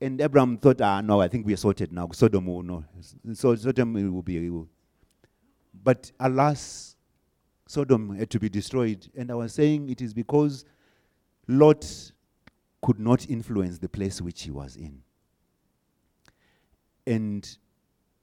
And 0.00 0.20
Abraham 0.20 0.58
thought, 0.58 0.80
ah, 0.80 1.00
no, 1.00 1.20
I 1.20 1.28
think 1.28 1.46
we 1.46 1.52
are 1.52 1.58
sorted 1.58 1.92
now. 1.92 2.08
Sodom 2.12 2.46
will 2.46 2.64
no. 2.64 2.84
So 3.34 3.54
Sodom 3.54 3.92
will 3.92 4.20
be. 4.20 4.50
Will. 4.50 4.66
But 5.84 6.10
alas, 6.18 6.96
Sodom 7.68 8.16
had 8.16 8.30
to 8.30 8.40
be 8.40 8.48
destroyed. 8.48 9.08
And 9.16 9.30
I 9.30 9.36
was 9.36 9.54
saying 9.54 9.90
it 9.90 10.00
is 10.00 10.12
because 10.12 10.64
Lot 11.46 11.84
could 12.82 12.98
not 12.98 13.28
influence 13.28 13.78
the 13.78 13.88
place 13.88 14.20
which 14.20 14.42
he 14.42 14.50
was 14.50 14.76
in. 14.76 15.02
And 17.06 17.56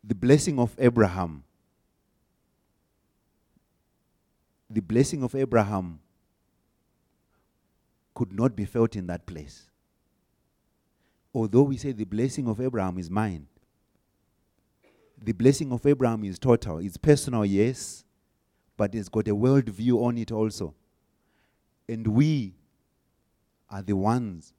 the 0.04 0.16
blessing 0.16 0.60
of 0.60 0.76
Abraham, 0.78 1.44
the 4.70 4.82
blessing 4.82 5.24
of 5.24 5.36
Abraham 5.36 6.00
could 8.13 8.34
not 8.34 8.56
be 8.56 8.66
felt 8.66 8.96
in 8.96 9.08
that 9.08 9.26
place. 9.26 9.70
Although 11.34 11.63
we 11.63 11.78
say 11.78 11.92
the 11.92 12.04
blessing 12.04 12.48
of 12.48 12.62
Abraham 12.62 12.98
is 12.98 13.10
mine, 13.10 13.48
the 15.22 15.32
blessing 15.32 15.72
of 15.72 15.86
Abraham 15.86 16.24
is 16.26 16.38
total. 16.38 16.78
It's 16.80 16.98
personal, 16.98 17.46
yes, 17.46 18.04
but 18.76 18.94
it's 18.94 19.10
got 19.10 19.28
a 19.28 19.36
world 19.36 19.70
view 19.70 20.04
on 20.04 20.18
it 20.18 20.32
also. 20.32 20.76
And 21.88 22.06
we 22.08 22.54
are 23.73 23.81
the 23.81 23.95
ones 23.95 24.53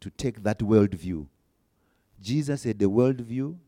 to 0.00 0.10
take 0.10 0.42
that 0.42 0.60
world 0.60 0.92
view. 0.92 1.28
Jesus 2.20 2.64
had 2.64 2.80
the 2.80 2.88
world 2.88 3.20
view, 3.20 3.60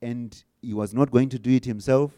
and 0.00 0.42
he 0.62 0.72
was 0.72 0.94
not 0.94 1.10
going 1.10 1.28
to 1.28 1.38
do 1.38 1.50
it 1.50 1.66
himself. 1.66 2.12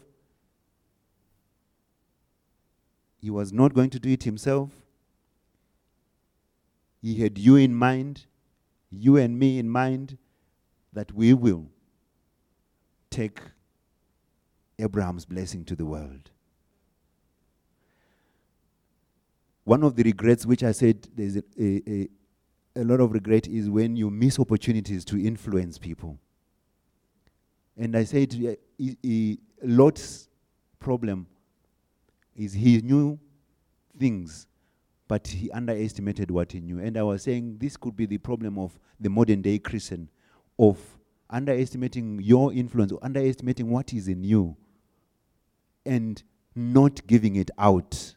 He 3.19 3.29
was 3.29 3.51
not 3.51 3.73
going 3.73 3.89
to 3.89 3.99
do 3.99 4.09
it 4.09 4.23
himself. 4.23 4.69
He 7.01 7.15
had 7.21 7.37
you 7.37 7.57
in 7.57 7.75
mind, 7.75 8.27
you 8.89 9.17
and 9.17 9.37
me 9.37 9.59
in 9.59 9.69
mind, 9.69 10.17
that 10.93 11.11
we 11.13 11.33
will 11.33 11.65
take 13.09 13.41
Abraham's 14.79 15.25
blessing 15.25 15.65
to 15.65 15.75
the 15.75 15.85
world. 15.85 16.31
One 19.63 19.83
of 19.83 19.95
the 19.95 20.03
regrets, 20.03 20.45
which 20.45 20.63
I 20.63 20.71
said 20.71 21.07
there's 21.15 21.37
a, 21.37 21.43
a, 21.59 22.09
a, 22.75 22.83
lot 22.83 22.99
of 22.99 23.11
regret, 23.11 23.47
is 23.47 23.69
when 23.69 23.95
you 23.95 24.09
miss 24.09 24.39
opportunities 24.39 25.05
to 25.05 25.23
influence 25.23 25.77
people. 25.77 26.17
And 27.77 27.95
I 27.95 28.03
said, 28.03 28.33
uh, 28.33 28.55
he, 28.77 29.39
Lot's 29.63 30.29
problem 30.79 31.27
is 32.35 32.53
he 32.53 32.81
knew 32.81 33.19
things, 33.99 34.47
but 35.07 35.27
he 35.27 35.51
underestimated 35.51 36.31
what 36.31 36.51
he 36.51 36.59
knew. 36.59 36.79
And 36.79 36.97
I 36.97 37.03
was 37.03 37.23
saying 37.23 37.57
this 37.59 37.77
could 37.77 37.95
be 37.95 38.05
the 38.05 38.17
problem 38.17 38.57
of 38.57 38.79
the 38.99 39.09
modern 39.09 39.41
day 39.41 39.59
Christian, 39.59 40.09
of 40.57 40.79
underestimating 41.29 42.19
your 42.21 42.51
influence, 42.51 42.93
underestimating 43.01 43.69
what 43.69 43.93
is 43.93 44.07
in 44.07 44.23
you, 44.23 44.57
and 45.85 46.21
not 46.55 47.05
giving 47.07 47.35
it 47.35 47.51
out 47.57 48.15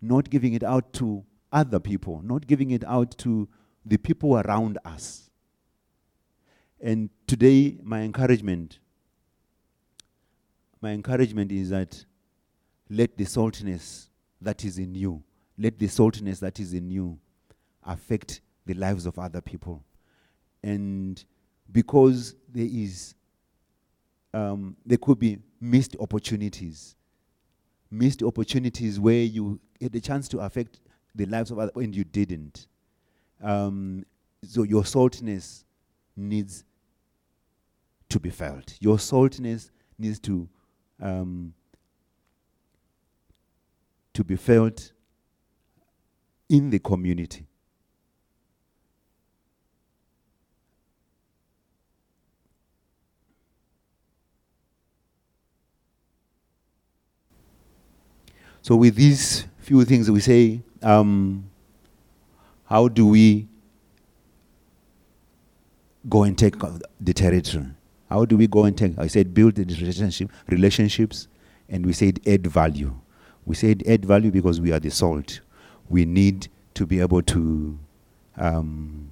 not 0.00 0.30
giving 0.30 0.54
it 0.54 0.62
out 0.62 0.92
to 0.94 1.24
other 1.52 1.80
people, 1.80 2.20
not 2.22 2.46
giving 2.46 2.70
it 2.70 2.84
out 2.84 3.16
to 3.18 3.48
the 3.86 3.96
people 3.96 4.38
around 4.38 4.78
us. 4.84 5.30
And 6.80 7.10
today, 7.26 7.78
my 7.82 8.00
encouragement, 8.02 8.78
my 10.80 10.90
encouragement 10.90 11.52
is 11.52 11.70
that 11.70 12.04
let 12.90 13.16
the 13.16 13.24
saltiness 13.24 14.08
that 14.40 14.64
is 14.64 14.78
in 14.78 14.94
you, 14.94 15.22
let 15.56 15.78
the 15.78 15.86
saltiness 15.86 16.40
that 16.40 16.60
is 16.60 16.74
in 16.74 16.90
you 16.90 17.18
affect 17.84 18.40
the 18.66 18.74
lives 18.74 19.06
of 19.06 19.18
other 19.18 19.40
people. 19.40 19.82
And 20.62 21.22
because 21.70 22.34
there 22.48 22.68
is, 22.68 23.14
um, 24.32 24.76
there 24.84 24.98
could 24.98 25.18
be 25.18 25.38
missed 25.60 25.96
opportunities, 26.00 26.96
missed 27.90 28.22
opportunities 28.22 28.98
where 29.00 29.22
you 29.22 29.60
had 29.80 29.94
a 29.94 30.00
chance 30.00 30.28
to 30.28 30.38
affect 30.40 30.80
the 31.14 31.26
lives 31.26 31.50
of 31.50 31.58
others 31.58 31.72
and 31.76 31.94
you 31.94 32.04
didn't. 32.04 32.66
Um, 33.42 34.04
so 34.42 34.62
your 34.62 34.82
saltiness 34.82 35.64
needs 36.16 36.64
to 38.08 38.20
be 38.20 38.30
felt. 38.30 38.76
Your 38.80 38.96
saltiness 38.96 39.70
needs 39.98 40.18
to 40.20 40.48
um, 41.00 41.54
to 44.12 44.22
be 44.22 44.36
felt 44.36 44.92
in 46.48 46.70
the 46.70 46.78
community. 46.78 47.46
So, 58.62 58.76
with 58.76 58.94
these 58.94 59.46
few 59.64 59.84
things, 59.84 60.10
we 60.10 60.20
say, 60.20 60.60
um, 60.82 61.50
how 62.66 62.88
do 62.88 63.06
we 63.06 63.48
go 66.08 66.24
and 66.24 66.36
take 66.36 66.54
the 67.00 67.14
territory? 67.14 67.66
How 68.10 68.26
do 68.26 68.36
we 68.36 68.46
go 68.46 68.64
and 68.64 68.76
take? 68.76 68.98
I 68.98 69.06
said, 69.06 69.32
build 69.32 69.54
the 69.54 69.64
relationship, 69.64 70.30
relationships, 70.48 71.28
and 71.68 71.86
we 71.86 71.94
said, 71.94 72.20
add 72.26 72.46
value. 72.46 72.94
We 73.46 73.54
said, 73.54 73.82
add 73.86 74.04
value 74.04 74.30
because 74.30 74.60
we 74.60 74.70
are 74.70 74.78
the 74.78 74.90
salt. 74.90 75.40
We 75.88 76.04
need 76.04 76.48
to 76.74 76.86
be 76.86 77.00
able 77.00 77.22
to. 77.22 77.78
Um, 78.36 79.10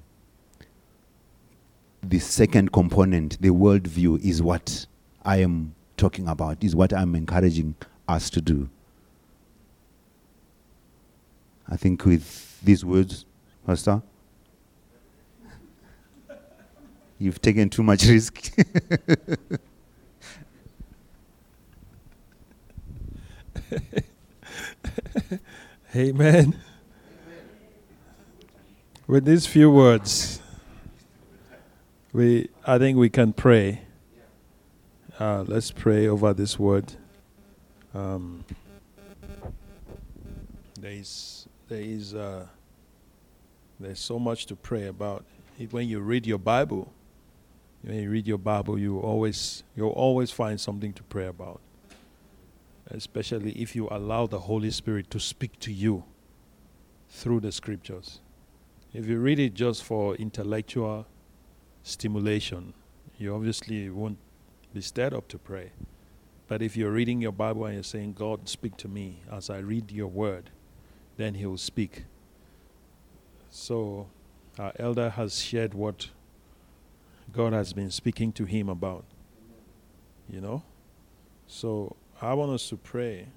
the 2.03 2.19
second 2.19 2.73
component, 2.73 3.41
the 3.41 3.49
worldview, 3.49 4.23
is 4.23 4.43
what 4.43 4.85
I 5.23 5.37
am 5.37 5.73
talking 5.97 6.27
about, 6.27 6.63
is 6.63 6.75
what 6.75 6.93
I'm 6.93 7.15
encouraging 7.15 7.75
us 8.07 8.29
to 8.31 8.41
do. 8.41 8.69
I 11.69 11.77
think 11.77 12.05
with 12.05 12.61
these 12.61 12.83
words, 12.85 13.25
Pastor? 13.65 14.01
You've 17.19 17.41
taken 17.41 17.69
too 17.69 17.83
much 17.83 18.05
risk. 18.05 18.53
Amen. 25.95 26.59
With 29.07 29.25
these 29.25 29.45
few 29.45 29.69
words, 29.69 30.41
we 32.11 32.49
I 32.65 32.77
think 32.77 32.97
we 32.97 33.09
can 33.09 33.31
pray. 33.33 33.81
Uh, 35.19 35.43
let's 35.47 35.71
pray 35.71 36.07
over 36.07 36.33
this 36.33 36.57
word. 36.57 36.93
Um, 37.93 38.43
there 40.79 40.91
is 40.91 41.47
there 41.73 41.81
is 41.81 42.13
uh, 42.13 42.45
there's 43.79 43.99
so 43.99 44.19
much 44.19 44.45
to 44.45 44.55
pray 44.55 44.85
about. 44.87 45.25
When 45.71 45.87
you 45.87 46.01
read 46.01 46.27
your 46.27 46.37
Bible, 46.37 46.93
when 47.81 47.99
you 47.99 48.09
read 48.11 48.27
your 48.27 48.37
Bible, 48.37 48.77
you 48.77 48.99
always 48.99 49.63
you'll 49.75 49.89
always 49.89 50.29
find 50.29 50.61
something 50.61 50.93
to 50.93 51.03
pray 51.03 51.25
about. 51.25 51.61
Especially 52.91 53.53
if 53.53 53.75
you 53.75 53.87
allow 53.89 54.27
the 54.27 54.41
Holy 54.41 54.69
Spirit 54.69 55.09
to 55.09 55.19
speak 55.19 55.59
to 55.61 55.73
you 55.73 56.03
through 57.09 57.39
the 57.39 57.51
scriptures. 57.51 58.19
If 58.93 59.07
you 59.07 59.17
read 59.17 59.39
it 59.39 59.55
just 59.55 59.83
for 59.83 60.15
intellectual 60.15 61.07
stimulation, 61.81 62.73
you 63.17 63.33
obviously 63.33 63.89
won't 63.89 64.19
be 64.73 64.81
stirred 64.81 65.13
up 65.13 65.27
to 65.29 65.39
pray. 65.39 65.71
But 66.47 66.61
if 66.61 66.77
you're 66.77 66.91
reading 66.91 67.19
your 67.21 67.31
Bible 67.31 67.65
and 67.65 67.75
you're 67.75 67.83
saying, 67.83 68.13
God, 68.13 68.47
speak 68.47 68.77
to 68.77 68.87
me 68.87 69.21
as 69.31 69.49
I 69.49 69.57
read 69.57 69.91
your 69.91 70.07
word, 70.07 70.51
then 71.17 71.35
He 71.35 71.45
will 71.45 71.57
speak. 71.57 72.05
So, 73.49 74.07
our 74.57 74.73
elder 74.77 75.09
has 75.09 75.39
shared 75.39 75.73
what 75.73 76.09
God 77.31 77.53
has 77.53 77.73
been 77.73 77.91
speaking 77.91 78.31
to 78.33 78.45
him 78.45 78.69
about. 78.69 79.05
You 80.29 80.41
know? 80.41 80.63
So, 81.47 81.95
I 82.21 82.33
want 82.33 82.51
us 82.51 82.69
to 82.69 82.77
pray 82.77 83.27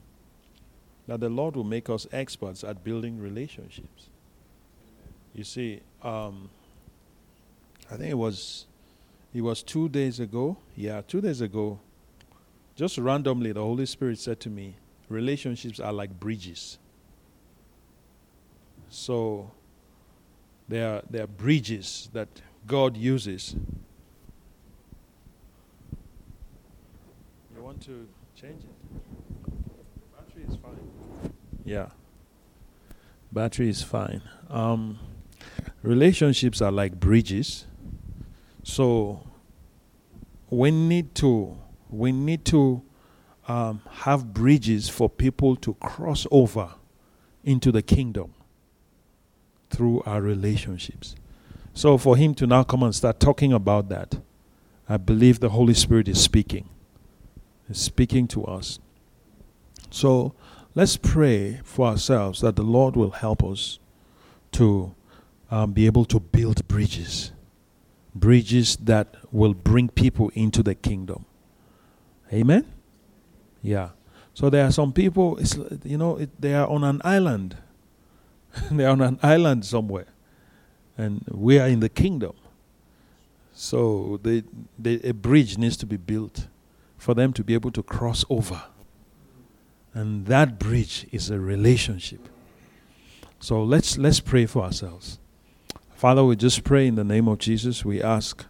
that 1.07 1.21
the 1.21 1.29
Lord 1.29 1.57
will 1.57 1.65
make 1.65 1.89
us 1.89 2.07
experts 2.13 2.65
at 2.65 2.83
building 2.83 3.21
relationships. 3.21 4.09
You 5.35 5.45
see, 5.45 5.81
um, 6.03 6.49
I 7.91 7.97
think 7.97 8.11
it 8.11 8.19
was 8.19 8.67
it 9.35 9.43
was 9.43 9.63
two 9.63 9.89
days 9.89 10.19
ago. 10.19 10.57
Yeah, 10.75 11.03
two 11.07 11.21
days 11.21 11.41
ago. 11.43 11.79
Just 12.75 12.99
randomly, 12.99 13.53
the 13.53 13.61
Holy 13.61 13.87
Spirit 13.87 14.19
said 14.19 14.41
to 14.41 14.51
me, 14.51 14.77
relationships 15.09 15.79
are 15.79 15.93
like 15.93 16.19
bridges. 16.19 16.79
So 18.97 19.51
there 20.69 20.95
are, 20.95 21.03
there 21.11 21.25
are 21.25 21.27
bridges 21.27 22.09
that 22.15 22.29
God 22.67 22.97
uses. 22.97 23.55
You 27.55 27.63
want 27.63 27.83
to 27.83 28.09
change 28.35 28.63
it? 28.65 28.71
Battery 30.17 30.45
is 30.49 30.57
fine. 30.57 31.33
Yeah. 31.63 31.91
Battery 33.31 33.69
is 33.69 33.83
fine. 33.83 34.23
Um, 34.49 34.99
relationships 35.83 36.63
are 36.63 36.73
like 36.73 36.99
bridges. 36.99 37.67
So 38.63 39.29
we 40.49 40.71
need 40.71 41.15
to 41.17 41.59
we 41.91 42.13
need 42.13 42.47
to 42.47 42.83
um, 43.47 43.83
have 43.91 44.33
bridges 44.33 44.89
for 44.89 45.11
people 45.11 45.55
to 45.57 45.75
cross 45.75 46.27
over 46.31 46.71
into 47.45 47.71
the 47.71 47.83
kingdom 47.83 48.33
through 49.71 50.03
our 50.07 50.21
relationships. 50.21 51.17
So 51.75 51.99
for 51.99 52.17
him 52.17 52.35
to 52.37 52.47
now 52.47 52.63
come 52.63 52.83
and 52.83 52.95
start 52.95 53.21
talking 53.21 53.53
about 53.53 53.89
that, 53.91 54.17
I 54.89 54.97
believe 54.97 55.41
the 55.41 55.51
Holy 55.51 55.75
Spirit 55.75 56.09
is 56.09 56.21
speaking. 56.21 56.69
Is 57.69 57.79
speaking 57.79 58.29
to 58.29 58.45
us. 58.45 58.79
So 59.91 60.35
let's 60.75 60.97
pray 60.97 61.61
for 61.65 61.89
ourselves 61.89 62.41
that 62.41 62.57
the 62.57 62.63
Lord 62.63 62.97
will 62.97 63.11
help 63.11 63.43
us 63.43 63.79
to 64.53 64.95
um, 65.51 65.73
be 65.73 65.87
able 65.87 66.05
to 66.07 66.21
build 66.21 66.67
bridges. 66.69 67.33
Bridges 68.15 68.77
that 68.77 69.17
will 69.31 69.53
bring 69.53 69.89
people 69.89 70.31
into 70.35 70.63
the 70.63 70.75
kingdom. 70.75 71.27
Amen? 72.33 72.73
Yeah. 73.63 73.91
So 74.33 74.51
there 74.51 74.65
are 74.65 74.73
some 74.73 74.93
people, 74.93 75.39
you 75.85 75.99
know, 75.99 76.17
it, 76.17 76.41
they 76.41 76.55
are 76.55 76.69
on 76.69 76.85
an 76.85 77.01
island. 77.05 77.57
they 78.71 78.85
are 78.85 78.91
on 78.91 79.01
an 79.01 79.19
island 79.23 79.65
somewhere. 79.65 80.07
And 80.99 81.25
we 81.31 81.59
are 81.59 81.69
in 81.69 81.81
the 81.81 81.89
kingdom. 81.89 82.35
So 83.53 84.19
they, 84.23 84.45
they, 84.79 84.95
a 85.01 85.13
bridge 85.13 85.59
needs 85.59 85.77
to 85.79 85.87
be 85.87 85.97
built 85.97 86.49
for 86.97 87.15
them 87.15 87.33
to 87.35 87.45
be 87.45 87.55
able 87.55 87.71
to 87.73 87.83
cross 87.83 88.25
over. 88.29 88.63
And 89.95 90.27
that 90.27 90.59
bridge 90.59 91.07
is 91.11 91.31
a 91.31 91.39
relationship. 91.39 92.29
So 93.41 93.63
let's, 93.63 93.99
let's 93.99 94.21
pray 94.21 94.47
for 94.47 94.63
ourselves. 94.63 95.19
Father, 95.95 96.25
we 96.25 96.37
just 96.37 96.65
pray 96.65 96.87
in 96.87 96.95
the 96.95 97.05
name 97.05 97.29
of 97.29 97.39
Jesus. 97.39 97.85
We 97.85 98.03
ask 98.03 98.45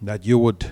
that 0.00 0.24
you 0.24 0.38
would 0.38 0.70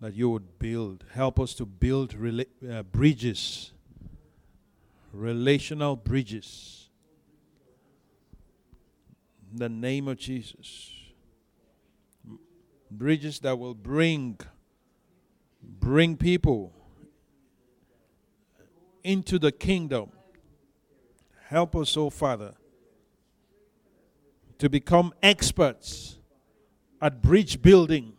that 0.00 0.14
you 0.14 0.28
would 0.28 0.58
build, 0.58 1.04
help 1.12 1.40
us 1.40 1.54
to 1.54 1.64
build 1.64 2.14
rela- 2.18 2.46
uh, 2.70 2.82
bridges, 2.82 3.72
relational 5.16 5.96
bridges. 5.96 6.88
In 9.50 9.58
the 9.58 9.68
name 9.68 10.08
of 10.08 10.18
Jesus. 10.18 10.92
Bridges 12.90 13.40
that 13.40 13.58
will 13.58 13.74
bring 13.74 14.38
bring 15.62 16.16
people 16.16 16.72
into 19.02 19.38
the 19.38 19.50
kingdom. 19.50 20.10
Help 21.48 21.74
us, 21.74 21.96
oh 21.96 22.10
Father, 22.10 22.54
to 24.58 24.68
become 24.68 25.12
experts 25.22 26.18
at 27.00 27.22
bridge 27.22 27.62
building 27.62 28.12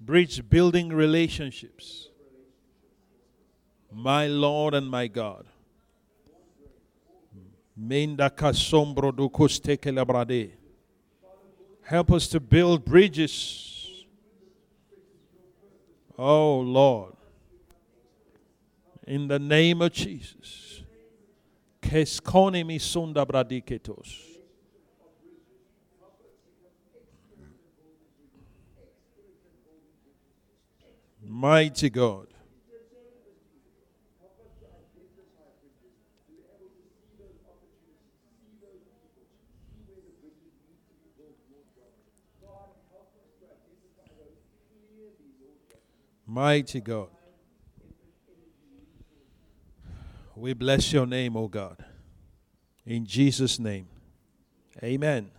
bridge 0.00 0.48
building 0.48 0.90
relationships. 0.90 2.08
My 3.90 4.26
Lord 4.26 4.74
and 4.74 4.90
my 4.90 5.06
God. 5.06 5.46
Help 11.82 12.12
us 12.12 12.28
to 12.28 12.40
build 12.40 12.84
bridges. 12.84 14.04
Oh 16.16 16.60
Lord. 16.60 17.14
In 19.06 19.28
the 19.28 19.38
name 19.38 19.82
of 19.82 19.92
Jesus. 19.92 20.82
Keskone 21.82 22.64
mi 22.64 22.78
sunda 22.78 23.26
bradiketos. 23.26 24.34
Mighty 31.26 31.90
God. 31.90 32.33
Mighty 46.34 46.80
God. 46.80 47.10
We 50.34 50.52
bless 50.52 50.92
your 50.92 51.06
name, 51.06 51.36
O 51.36 51.46
God. 51.46 51.84
In 52.84 53.06
Jesus' 53.06 53.60
name. 53.60 53.86
Amen. 54.82 55.30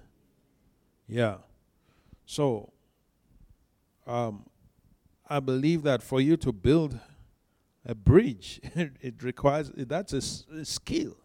Yeah. 1.05 1.39
So, 2.25 2.71
um, 4.07 4.45
I 5.27 5.41
believe 5.41 5.83
that 5.83 6.01
for 6.01 6.21
you 6.21 6.37
to 6.37 6.53
build 6.53 6.97
a 7.85 7.93
bridge, 7.93 8.61
it 8.73 9.21
requires 9.21 9.73
that's 9.75 10.13
a, 10.13 10.61
a, 10.61 10.63
skill. 10.63 11.17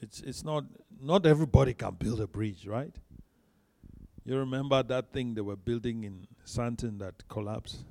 It's 0.00 0.20
it's 0.20 0.44
not 0.44 0.66
not 1.02 1.26
everybody 1.26 1.74
can 1.74 1.94
build 1.94 2.20
a 2.20 2.28
bridge, 2.28 2.64
right? 2.64 2.94
You 4.24 4.36
remember 4.36 4.84
that 4.84 5.12
thing 5.12 5.34
they 5.34 5.40
were 5.40 5.56
building 5.56 6.04
in 6.04 6.28
Sandton 6.46 7.00
that 7.00 7.26
collapsed? 7.28 7.86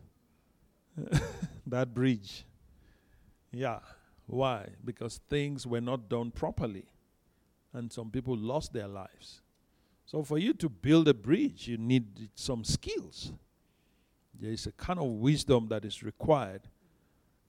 that 1.67 1.93
bridge. 1.93 2.45
Yeah. 3.51 3.79
Why? 4.27 4.67
Because 4.85 5.19
things 5.29 5.65
were 5.65 5.81
not 5.81 6.09
done 6.09 6.31
properly. 6.31 6.85
And 7.73 7.91
some 7.91 8.09
people 8.09 8.37
lost 8.37 8.73
their 8.73 8.87
lives. 8.87 9.41
So 10.05 10.23
for 10.23 10.37
you 10.37 10.53
to 10.55 10.69
build 10.69 11.07
a 11.07 11.13
bridge, 11.13 11.67
you 11.67 11.77
need 11.77 12.29
some 12.35 12.63
skills. 12.63 13.31
There 14.39 14.51
is 14.51 14.65
a 14.65 14.71
kind 14.71 14.99
of 14.99 15.05
wisdom 15.05 15.67
that 15.69 15.85
is 15.85 16.01
required. 16.01 16.61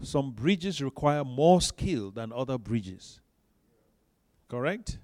Some 0.02 0.32
bridges 0.32 0.82
require 0.82 1.24
more 1.24 1.60
skill 1.60 2.10
than 2.10 2.32
other 2.32 2.58
bridges. 2.58 3.20
Correct? 4.48 4.98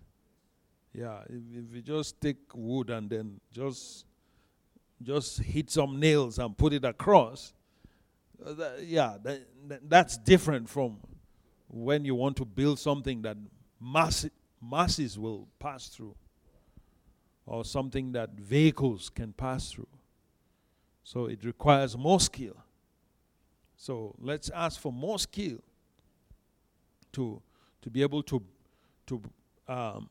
Yeah, 0.92 1.20
if, 1.28 1.42
if 1.52 1.74
you 1.76 1.82
just 1.82 2.20
take 2.20 2.38
wood 2.54 2.90
and 2.90 3.08
then 3.08 3.40
just 3.52 4.06
just 5.02 5.40
hit 5.40 5.70
some 5.70 6.00
nails 6.00 6.38
and 6.38 6.56
put 6.56 6.72
it 6.72 6.84
across, 6.84 7.52
uh, 8.44 8.52
that, 8.54 8.84
yeah, 8.84 9.16
that, 9.22 9.40
that, 9.68 9.88
that's 9.88 10.16
different 10.18 10.68
from 10.68 10.98
when 11.68 12.04
you 12.04 12.14
want 12.14 12.36
to 12.36 12.44
build 12.44 12.78
something 12.78 13.22
that 13.22 13.36
mass, 13.80 14.26
masses 14.60 15.18
will 15.18 15.48
pass 15.58 15.88
through 15.88 16.14
or 17.46 17.64
something 17.64 18.12
that 18.12 18.32
vehicles 18.32 19.08
can 19.08 19.32
pass 19.32 19.70
through. 19.70 19.88
So 21.04 21.26
it 21.26 21.44
requires 21.44 21.96
more 21.96 22.18
skill. 22.18 22.56
So 23.76 24.14
let's 24.18 24.50
ask 24.50 24.80
for 24.80 24.92
more 24.92 25.18
skill 25.18 25.58
to, 27.12 27.40
to 27.82 27.90
be 27.90 28.02
able 28.02 28.22
to, 28.24 28.42
to 29.06 29.22
um, 29.68 30.08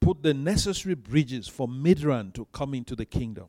put 0.00 0.22
the 0.22 0.34
necessary 0.34 0.94
bridges 0.94 1.48
for 1.48 1.66
Midrand 1.66 2.34
to 2.34 2.46
come 2.52 2.74
into 2.74 2.94
the 2.94 3.06
kingdom. 3.06 3.46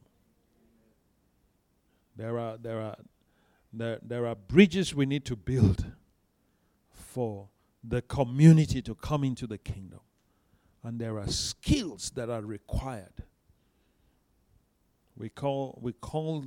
There 2.16 2.40
are, 2.40 2.58
there 2.58 2.80
are, 2.80 2.96
there, 3.80 4.00
there 4.02 4.26
are 4.26 4.36
bridges 4.36 4.96
we 4.96 5.06
need 5.06 5.26
to 5.26 5.36
build 5.36 5.86
for 6.92 7.48
the 7.84 8.02
community 8.02 8.82
to 8.82 8.96
come 8.96 9.24
into 9.24 9.48
the 9.48 9.58
kingdom. 9.58 10.00
And 10.84 11.00
there 11.00 11.18
are 11.18 11.28
skills 11.28 12.12
that 12.16 12.30
are 12.30 12.42
required. 12.42 13.24
We 15.18 15.30
call, 15.30 15.80
we 15.82 15.94
call 15.94 16.46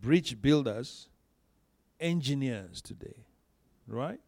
bridge 0.00 0.40
builders 0.40 1.08
engineers 1.98 2.80
today, 2.80 3.24
right? 3.86 4.20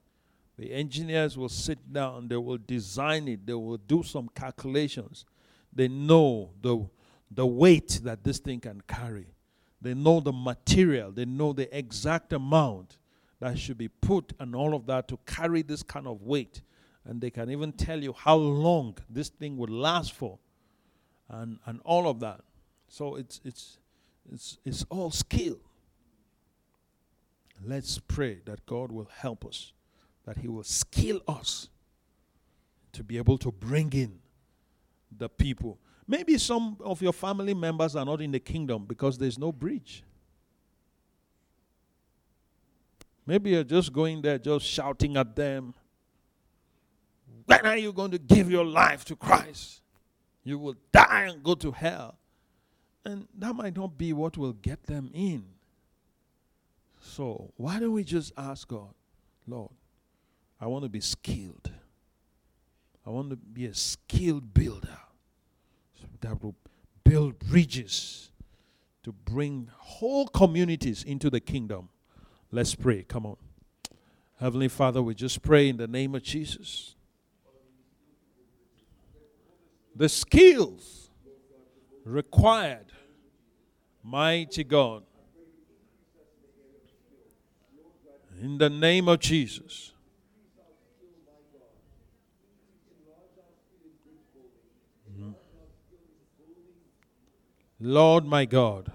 The 0.59 0.72
engineers 0.72 1.36
will 1.36 1.48
sit 1.48 1.92
down, 1.92 2.28
they 2.28 2.36
will 2.36 2.59
design 2.59 3.28
it, 3.28 3.46
they 3.46 3.55
will 3.55 3.78
do 3.78 4.03
some 4.03 4.28
calculations. 4.34 5.24
They 5.72 5.88
know 5.88 6.50
the, 6.61 6.86
the 7.30 7.46
weight 7.46 8.00
that 8.05 8.22
this 8.22 8.38
thing 8.38 8.61
can 8.61 8.82
carry. 8.86 9.32
They 9.83 9.95
know 9.95 10.20
the 10.20 10.33
material, 10.33 11.11
they 11.11 11.24
know 11.24 11.53
the 11.53 11.76
exact 11.76 12.33
amount 12.33 12.97
that 13.41 13.59
should 13.59 13.76
be 13.76 13.89
put 13.89 14.33
and 14.39 14.55
all 14.55 14.74
of 14.74 14.87
that 14.87 15.09
to 15.09 15.18
carry 15.26 15.62
this 15.62 15.83
kind 15.83 16.07
of 16.07 16.22
weight. 16.22 16.62
And 17.05 17.20
they 17.20 17.30
can 17.30 17.51
even 17.51 17.72
tell 17.72 18.01
you 18.01 18.12
how 18.12 18.37
long 18.37 18.97
this 19.11 19.28
thing 19.28 19.57
would 19.57 19.70
last 19.70 20.12
for 20.12 20.39
and, 21.28 21.59
and 21.66 21.80
all 21.85 22.09
of 22.09 22.20
that. 22.20 22.41
So 22.87 23.16
it's, 23.16 23.41
it's, 23.45 23.78
it's, 24.33 24.59
it's 24.64 24.85
all 24.89 25.11
skill. 25.11 25.59
Let's 27.64 27.99
pray 27.99 28.41
that 28.45 28.64
God 28.66 28.93
will 28.93 29.09
help 29.12 29.45
us, 29.45 29.72
that 30.24 30.37
He 30.37 30.47
will 30.47 30.62
skill 30.62 31.20
us 31.26 31.68
to 32.93 33.03
be 33.03 33.18
able 33.18 33.39
to 33.39 33.51
bring 33.51 33.93
in 33.93 34.20
the 35.16 35.28
people. 35.28 35.78
Maybe 36.07 36.36
some 36.38 36.76
of 36.80 37.00
your 37.00 37.12
family 37.12 37.55
members 37.55 37.94
are 37.96 38.05
not 38.05 38.20
in 38.20 38.32
the 38.32 38.40
kingdom 38.40 38.84
because 38.86 39.18
there's 39.18 39.38
no 39.38 39.53
bridge. 39.53 40.03
Maybe 43.24 43.50
you're 43.50 43.64
just 43.64 43.92
going 43.92 44.20
there, 44.20 44.38
just 44.38 44.66
shouting 44.66 45.16
at 45.16 45.36
them. 45.36 45.74
When 47.46 47.66
are 47.66 47.76
you 47.76 47.92
going 47.92 48.11
to 48.11 48.18
give 48.18 48.50
your 48.50 48.64
life 48.64 49.05
to 49.07 49.16
Christ? 49.16 49.80
You 50.42 50.59
will 50.59 50.74
die 50.90 51.28
and 51.30 51.42
go 51.42 51.55
to 51.55 51.70
hell. 51.70 52.16
And 53.05 53.28
that 53.38 53.55
might 53.55 53.76
not 53.76 53.96
be 53.96 54.12
what 54.12 54.36
will 54.36 54.53
get 54.53 54.84
them 54.84 55.11
in. 55.14 55.44
So, 57.00 57.53
why 57.57 57.80
don't 57.80 57.92
we 57.92 58.05
just 58.05 58.32
ask 58.36 58.66
God, 58.66 58.94
Lord, 59.46 59.70
I 60.61 60.66
want 60.66 60.84
to 60.84 60.88
be 60.88 61.00
skilled. 61.00 61.70
I 63.05 63.11
want 63.11 63.30
to 63.30 63.36
be 63.36 63.66
a 63.66 63.74
skilled 63.74 64.55
builder 64.55 64.98
that 66.22 66.42
will 66.42 66.56
build 67.04 67.38
bridges 67.38 68.30
to 69.02 69.12
bring 69.12 69.68
whole 69.76 70.26
communities 70.26 71.04
into 71.04 71.28
the 71.28 71.40
kingdom. 71.40 71.88
Let's 72.50 72.74
pray. 72.74 73.02
Come 73.02 73.26
on. 73.26 73.36
Heavenly 74.38 74.68
Father, 74.68 75.02
we 75.02 75.14
just 75.14 75.42
pray 75.42 75.68
in 75.68 75.76
the 75.76 75.86
name 75.86 76.14
of 76.14 76.22
Jesus. 76.22 76.96
The 79.94 80.08
skills 80.08 81.10
required, 82.04 82.86
mighty 84.02 84.64
God, 84.64 85.02
in 88.40 88.58
the 88.58 88.70
name 88.70 89.08
of 89.08 89.20
Jesus. 89.20 89.91
Lord 97.85 98.24
my 98.24 98.45
God, 98.45 98.93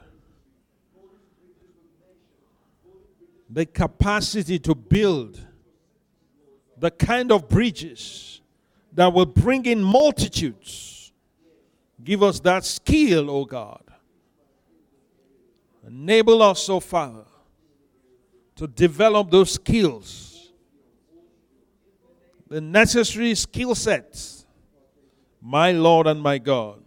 the 3.50 3.66
capacity 3.66 4.60
to 4.60 4.74
build 4.74 5.42
the 6.78 6.90
kind 6.92 7.34
of 7.34 7.50
bridges 7.50 8.40
that 8.94 9.12
will 9.12 9.26
bring 9.26 9.66
in 9.66 9.84
multitudes. 9.84 11.12
Give 12.02 12.24
us 12.24 12.40
that 12.42 12.64
skill, 12.64 13.30
O 13.30 13.44
God. 13.44 13.84
Enable 15.86 16.42
us, 16.42 16.70
O 16.70 16.80
Father, 16.80 17.26
to 18.56 18.68
develop 18.68 19.30
those 19.30 19.52
skills, 19.52 20.54
the 22.48 22.62
necessary 22.62 23.36
skill 23.36 23.76
sets, 23.76 24.46
my 25.42 25.74
Lord 25.74 26.08
and 26.08 26.22
my 26.22 26.38
God. 26.38 26.82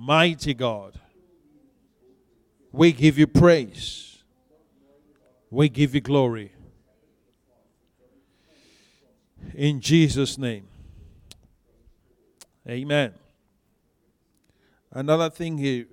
Mighty 0.00 0.54
God, 0.54 1.00
we 2.70 2.92
give 2.92 3.18
you 3.18 3.26
praise. 3.26 4.22
We 5.50 5.68
give 5.68 5.92
you 5.92 6.00
glory. 6.00 6.52
In 9.56 9.80
Jesus' 9.80 10.38
name. 10.38 10.68
Amen. 12.68 13.12
Another 14.92 15.30
thing 15.30 15.58
he, 15.58 15.86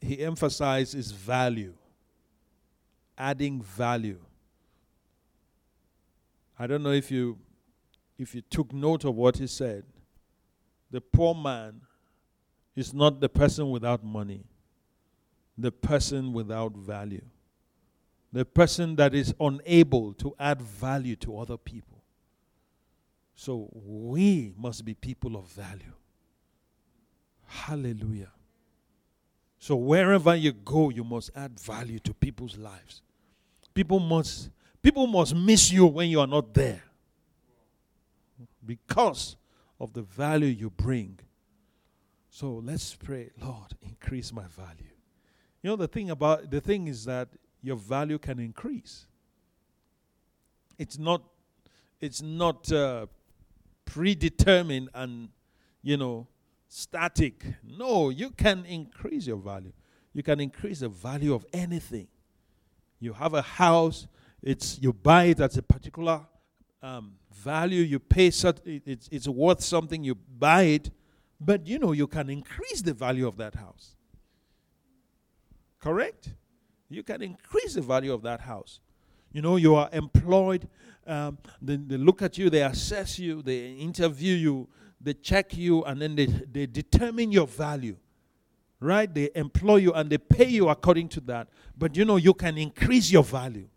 he 0.00 0.18
emphasized 0.18 0.96
is 0.96 1.12
value, 1.12 1.74
adding 3.16 3.62
value. 3.62 4.18
I 6.58 6.66
don't 6.66 6.82
know 6.82 6.90
if 6.90 7.12
you 7.12 7.38
if 8.18 8.34
you 8.34 8.40
took 8.40 8.72
note 8.72 9.04
of 9.04 9.14
what 9.14 9.36
he 9.36 9.46
said. 9.46 9.84
The 10.90 11.00
poor 11.00 11.32
man 11.32 11.82
is 12.74 12.94
not 12.94 13.20
the 13.20 13.28
person 13.28 13.70
without 13.70 14.04
money, 14.04 14.44
the 15.58 15.70
person 15.70 16.32
without 16.32 16.72
value, 16.76 17.24
the 18.32 18.44
person 18.44 18.96
that 18.96 19.14
is 19.14 19.34
unable 19.38 20.14
to 20.14 20.34
add 20.38 20.60
value 20.62 21.16
to 21.16 21.38
other 21.38 21.56
people. 21.56 22.02
So 23.34 23.68
we 23.72 24.54
must 24.56 24.84
be 24.84 24.94
people 24.94 25.36
of 25.36 25.46
value. 25.48 25.92
Hallelujah. 27.46 28.30
So 29.58 29.76
wherever 29.76 30.34
you 30.34 30.52
go, 30.52 30.90
you 30.90 31.04
must 31.04 31.30
add 31.36 31.58
value 31.60 31.98
to 32.00 32.14
people's 32.14 32.56
lives. 32.56 33.02
People 33.74 34.00
must 34.00 34.50
people 34.82 35.06
must 35.06 35.36
miss 35.36 35.70
you 35.70 35.86
when 35.86 36.08
you 36.08 36.20
are 36.20 36.26
not 36.26 36.52
there. 36.54 36.82
Because 38.64 39.36
of 39.78 39.92
the 39.92 40.02
value 40.02 40.48
you 40.48 40.70
bring 40.70 41.18
so 42.34 42.62
let's 42.64 42.94
pray, 42.94 43.28
Lord, 43.42 43.74
increase 43.82 44.32
my 44.32 44.44
value. 44.56 44.88
You 45.62 45.68
know 45.68 45.76
the 45.76 45.86
thing 45.86 46.08
about 46.08 46.50
the 46.50 46.62
thing 46.62 46.88
is 46.88 47.04
that 47.04 47.28
your 47.62 47.76
value 47.76 48.18
can 48.18 48.38
increase. 48.38 49.06
It's 50.78 50.98
not 50.98 51.22
it's 52.00 52.22
not 52.22 52.72
uh, 52.72 53.04
predetermined 53.84 54.88
and 54.94 55.28
you 55.82 55.98
know 55.98 56.26
static. 56.68 57.44
No, 57.62 58.08
you 58.08 58.30
can 58.30 58.64
increase 58.64 59.26
your 59.26 59.36
value. 59.36 59.74
You 60.14 60.22
can 60.22 60.40
increase 60.40 60.80
the 60.80 60.88
value 60.88 61.34
of 61.34 61.44
anything. 61.52 62.08
You 62.98 63.12
have 63.12 63.34
a 63.34 63.42
house, 63.42 64.06
it's 64.42 64.78
you 64.80 64.94
buy 64.94 65.24
it 65.24 65.40
at 65.40 65.54
a 65.58 65.62
particular 65.62 66.22
um, 66.82 67.12
value. 67.30 67.82
You 67.82 67.98
pay 67.98 68.28
it's 68.28 69.08
it's 69.12 69.28
worth 69.28 69.60
something. 69.60 70.02
You 70.02 70.14
buy 70.14 70.62
it 70.62 70.90
but 71.44 71.66
you 71.66 71.78
know, 71.78 71.92
you 71.92 72.06
can 72.06 72.30
increase 72.30 72.82
the 72.82 72.94
value 72.94 73.26
of 73.26 73.36
that 73.36 73.54
house. 73.54 73.96
Correct? 75.80 76.34
You 76.88 77.02
can 77.02 77.22
increase 77.22 77.74
the 77.74 77.80
value 77.80 78.12
of 78.12 78.22
that 78.22 78.40
house. 78.40 78.80
You 79.32 79.42
know, 79.42 79.56
you 79.56 79.74
are 79.74 79.88
employed, 79.92 80.68
um, 81.06 81.38
they, 81.60 81.76
they 81.76 81.96
look 81.96 82.22
at 82.22 82.38
you, 82.38 82.50
they 82.50 82.62
assess 82.62 83.18
you, 83.18 83.42
they 83.42 83.72
interview 83.72 84.34
you, 84.34 84.68
they 85.00 85.14
check 85.14 85.56
you, 85.56 85.82
and 85.84 86.00
then 86.00 86.14
they, 86.14 86.26
they 86.26 86.66
determine 86.66 87.32
your 87.32 87.46
value. 87.46 87.96
Right? 88.78 89.12
They 89.12 89.30
employ 89.34 89.76
you 89.76 89.92
and 89.92 90.10
they 90.10 90.18
pay 90.18 90.48
you 90.48 90.68
according 90.68 91.08
to 91.10 91.20
that. 91.22 91.48
But 91.76 91.96
you 91.96 92.04
know, 92.04 92.16
you 92.16 92.34
can 92.34 92.58
increase 92.58 93.10
your 93.10 93.22
value. 93.22 93.68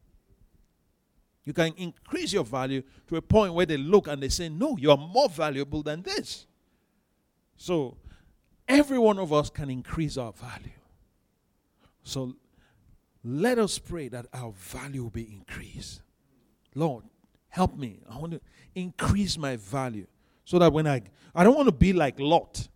You 1.44 1.54
can 1.54 1.74
increase 1.78 2.34
your 2.34 2.44
value 2.44 2.82
to 3.08 3.16
a 3.18 3.22
point 3.22 3.54
where 3.54 3.68
they 3.68 3.78
look 3.78 4.08
and 4.08 4.22
they 4.22 4.30
say, 4.30 4.50
No, 4.50 4.78
you 4.78 4.90
are 4.90 4.98
more 4.98 5.30
valuable 5.30 5.84
than 5.84 6.02
this. 6.02 6.48
So, 7.58 7.98
every 8.68 9.00
one 9.00 9.20
of 9.20 9.32
us 9.32 9.50
can 9.50 9.70
increase 9.70 10.18
our 10.18 10.34
value. 10.34 10.72
So, 12.04 12.36
let 13.24 13.58
us 13.58 13.80
pray 13.80 14.08
that 14.10 14.28
our 14.34 14.52
value 14.52 15.04
will 15.04 15.10
be 15.10 15.32
increased. 15.32 16.02
Lord, 16.76 17.06
help 17.50 17.78
me. 17.78 18.00
I 18.10 18.18
want 18.18 18.34
to 18.34 18.42
increase 18.76 19.38
my 19.38 19.56
value 19.56 20.08
so 20.44 20.60
that 20.60 20.72
when 20.72 20.86
I 20.86 21.02
I 21.34 21.44
don't 21.44 21.56
want 21.56 21.68
to 21.68 21.74
be 21.74 21.92
like 21.92 22.20
Lot. 22.20 22.70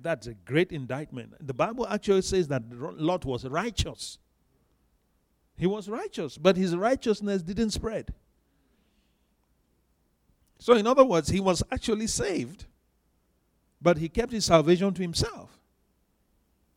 That's 0.00 0.26
a 0.26 0.32
great 0.32 0.72
indictment. 0.72 1.34
The 1.46 1.52
Bible 1.52 1.86
actually 1.86 2.22
says 2.22 2.48
that 2.48 2.62
Lot 2.72 3.26
was 3.26 3.44
righteous. 3.44 4.18
He 5.58 5.66
was 5.66 5.88
righteous, 5.88 6.38
but 6.38 6.56
his 6.56 6.74
righteousness 6.74 7.42
didn't 7.42 7.70
spread. 7.70 8.14
So, 10.58 10.74
in 10.74 10.86
other 10.86 11.04
words, 11.04 11.28
he 11.28 11.40
was 11.40 11.62
actually 11.70 12.06
saved, 12.06 12.64
but 13.80 13.98
he 13.98 14.08
kept 14.08 14.32
his 14.32 14.44
salvation 14.46 14.92
to 14.94 15.02
himself, 15.02 15.58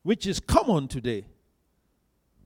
which 0.02 0.26
is 0.26 0.38
common 0.38 0.88
today. 0.88 1.24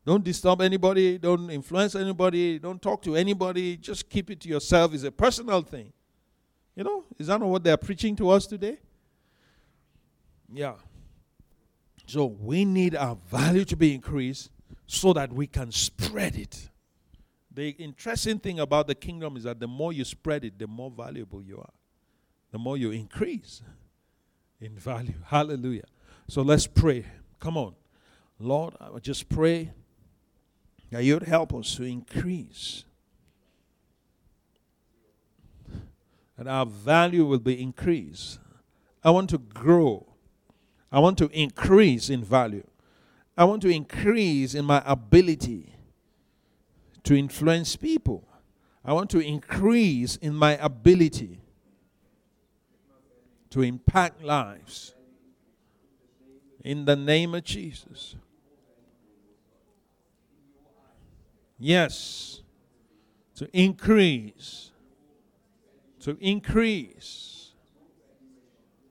Don't 0.06 0.22
disturb 0.22 0.60
anybody, 0.60 1.16
don't 1.18 1.50
influence 1.50 1.94
anybody, 1.94 2.58
don't 2.58 2.80
talk 2.80 3.02
to 3.02 3.16
anybody, 3.16 3.76
just 3.76 4.08
keep 4.08 4.30
it 4.30 4.40
to 4.40 4.48
yourself. 4.48 4.92
It's 4.92 5.02
a 5.04 5.10
personal 5.10 5.62
thing. 5.62 5.92
You 6.76 6.84
know, 6.84 7.04
is 7.18 7.28
that 7.28 7.40
not 7.40 7.48
what 7.48 7.64
they're 7.64 7.76
preaching 7.76 8.14
to 8.16 8.30
us 8.30 8.46
today? 8.46 8.78
Yeah. 10.52 10.74
So 12.06 12.26
we 12.26 12.64
need 12.64 12.94
our 12.94 13.16
value 13.30 13.64
to 13.64 13.76
be 13.76 13.94
increased 13.94 14.50
so 14.86 15.12
that 15.14 15.32
we 15.32 15.46
can 15.46 15.72
spread 15.72 16.36
it. 16.36 16.68
The 17.54 17.68
interesting 17.70 18.40
thing 18.40 18.58
about 18.58 18.88
the 18.88 18.96
kingdom 18.96 19.36
is 19.36 19.44
that 19.44 19.60
the 19.60 19.68
more 19.68 19.92
you 19.92 20.04
spread 20.04 20.44
it, 20.44 20.58
the 20.58 20.66
more 20.66 20.90
valuable 20.90 21.40
you 21.40 21.58
are. 21.58 21.72
The 22.50 22.58
more 22.58 22.76
you 22.76 22.90
increase 22.90 23.62
in 24.60 24.76
value. 24.76 25.14
Hallelujah. 25.26 25.84
So 26.28 26.42
let's 26.42 26.66
pray. 26.66 27.04
Come 27.38 27.56
on. 27.56 27.74
Lord, 28.40 28.74
I 28.80 28.98
just 28.98 29.28
pray 29.28 29.70
that 30.90 31.04
you'd 31.04 31.22
help 31.22 31.54
us 31.54 31.76
to 31.76 31.84
increase. 31.84 32.84
And 36.36 36.48
our 36.48 36.66
value 36.66 37.24
will 37.24 37.38
be 37.38 37.62
increased. 37.62 38.40
I 39.04 39.10
want 39.10 39.30
to 39.30 39.38
grow. 39.38 40.06
I 40.90 40.98
want 40.98 41.18
to 41.18 41.28
increase 41.28 42.10
in 42.10 42.24
value. 42.24 42.66
I 43.36 43.44
want 43.44 43.62
to 43.62 43.68
increase 43.68 44.54
in 44.54 44.64
my 44.64 44.82
ability 44.84 45.73
to 47.04 47.16
influence 47.16 47.76
people. 47.76 48.26
I 48.84 48.92
want 48.92 49.10
to 49.10 49.20
increase 49.20 50.16
in 50.16 50.34
my 50.34 50.56
ability 50.56 51.40
to 53.50 53.62
impact 53.62 54.22
lives. 54.22 54.94
In 56.64 56.84
the 56.84 56.96
name 56.96 57.34
of 57.34 57.44
Jesus. 57.44 58.16
Yes. 61.58 62.42
To 63.36 63.48
increase. 63.56 64.70
To 66.00 66.16
increase. 66.20 67.52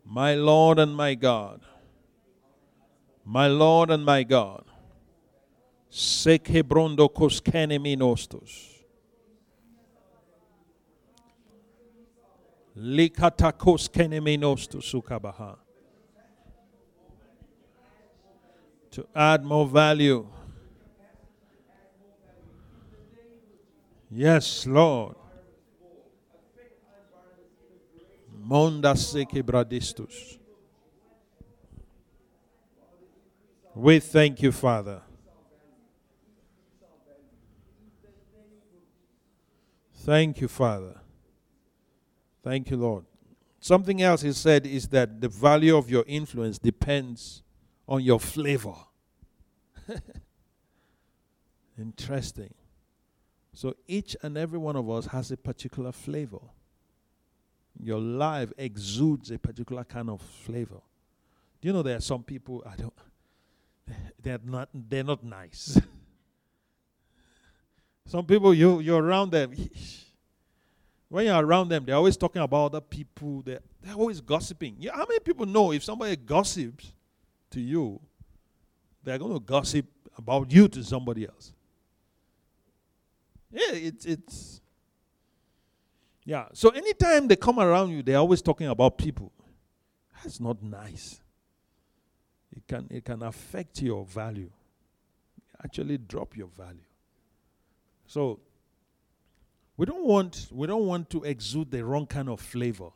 My 0.05 0.35
Lord 0.35 0.79
and 0.79 0.95
my 0.95 1.15
God 1.15 1.61
my 3.25 3.47
Lord 3.47 3.89
and 3.89 4.05
my 4.05 4.23
God. 4.23 4.65
Sekebrondo 5.93 7.07
koskene 7.09 7.77
minostos. 7.79 8.83
Likata 12.75 13.51
koskene 13.51 14.19
minostos 14.19 14.89
sukabaha. 14.89 15.55
To 18.89 19.05
add 19.13 19.43
more 19.43 19.67
value. 19.67 20.27
Yes, 24.09 24.65
Lord. 24.65 25.15
Monda 28.43 28.95
seke 28.95 29.43
bradistus. 29.43 30.39
We 33.75 33.99
thank 33.99 34.41
you, 34.41 34.51
Father. 34.51 35.03
Thank 40.03 40.41
you, 40.41 40.49
Father. 40.49 40.99
Thank 42.43 42.69
you, 42.69 42.75
Lord. 42.75 43.05
Something 43.61 44.01
else 44.01 44.21
he 44.21 44.33
said 44.33 44.65
is 44.65 44.89
that 44.89 45.21
the 45.21 45.29
value 45.29 45.77
of 45.77 45.89
your 45.89 46.03
influence 46.05 46.59
depends 46.59 47.41
on 47.87 48.03
your 48.03 48.19
flavor. 48.19 48.75
Interesting. 51.79 52.53
So 53.53 53.75
each 53.87 54.17
and 54.21 54.37
every 54.37 54.59
one 54.59 54.75
of 54.75 54.89
us 54.89 55.05
has 55.05 55.31
a 55.31 55.37
particular 55.37 55.93
flavor. 55.93 56.41
Your 57.79 57.99
life 57.99 58.51
exudes 58.57 59.31
a 59.31 59.39
particular 59.39 59.85
kind 59.85 60.09
of 60.09 60.21
flavor. 60.21 60.81
Do 61.61 61.67
you 61.69 61.73
know 61.73 61.81
there 61.81 61.95
are 61.95 62.01
some 62.01 62.23
people 62.23 62.61
I 62.69 62.75
don't 62.75 62.93
they're 64.21 64.39
not 64.43 64.67
they're 64.73 65.05
not 65.05 65.23
nice. 65.23 65.79
Some 68.05 68.25
people 68.25 68.53
you 68.53 68.79
you're 68.79 69.01
around 69.01 69.31
them. 69.31 69.53
When 71.09 71.27
you're 71.27 71.45
around 71.45 71.69
them, 71.69 71.85
they're 71.85 71.95
always 71.95 72.17
talking 72.17 72.41
about 72.41 72.65
other 72.65 72.81
people. 72.81 73.43
They're, 73.43 73.59
they're 73.81 73.93
always 73.93 74.19
gossiping. 74.19 74.77
Yeah, 74.79 74.93
how 74.95 75.05
many 75.07 75.19
people 75.19 75.45
know 75.45 75.71
if 75.71 75.83
somebody 75.83 76.15
gossips 76.15 76.91
to 77.51 77.61
you, 77.61 77.99
they're 79.03 79.19
going 79.19 79.33
to 79.33 79.39
gossip 79.39 79.85
about 80.17 80.51
you 80.51 80.67
to 80.69 80.83
somebody 80.83 81.27
else? 81.27 81.53
Yeah, 83.51 83.73
it's 83.73 84.05
it's 84.05 84.61
yeah. 86.25 86.45
So 86.53 86.69
anytime 86.69 87.27
they 87.27 87.35
come 87.35 87.59
around 87.59 87.91
you, 87.91 88.01
they're 88.01 88.17
always 88.17 88.41
talking 88.41 88.67
about 88.67 88.97
people. 88.97 89.31
That's 90.23 90.39
not 90.39 90.63
nice 90.63 91.21
it 92.55 92.67
can, 92.67 92.87
it 92.89 93.05
can 93.05 93.23
affect 93.23 93.81
your 93.81 94.05
value, 94.05 94.51
actually 95.63 95.97
drop 95.97 96.37
your 96.37 96.47
value. 96.47 96.85
So 98.13 98.39
we 99.75 99.87
don't 99.87 100.05
want 100.05 100.47
we 100.51 100.67
don't 100.67 100.85
want 100.85 101.09
to 101.09 101.23
exude 101.23 101.71
the 101.71 101.83
wrong 101.83 102.05
kind 102.05 102.29
of 102.29 102.39
flavor. 102.39 102.89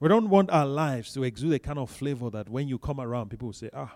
We 0.00 0.08
don't 0.08 0.30
want 0.30 0.50
our 0.50 0.66
lives 0.66 1.12
to 1.12 1.24
exude 1.24 1.52
a 1.52 1.58
kind 1.58 1.78
of 1.78 1.90
flavor 1.90 2.30
that 2.30 2.48
when 2.48 2.66
you 2.66 2.78
come 2.78 3.00
around, 3.00 3.28
people 3.28 3.48
will 3.48 3.52
say, 3.52 3.68
"Ah, 3.74 3.94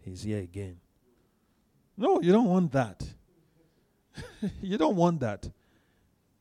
he's 0.00 0.24
here 0.24 0.40
again." 0.40 0.80
No, 1.96 2.20
you 2.20 2.32
don't 2.32 2.48
want 2.48 2.72
that. 2.72 3.02
you 4.60 4.76
don't 4.76 4.96
want 4.96 5.20
that. 5.20 5.48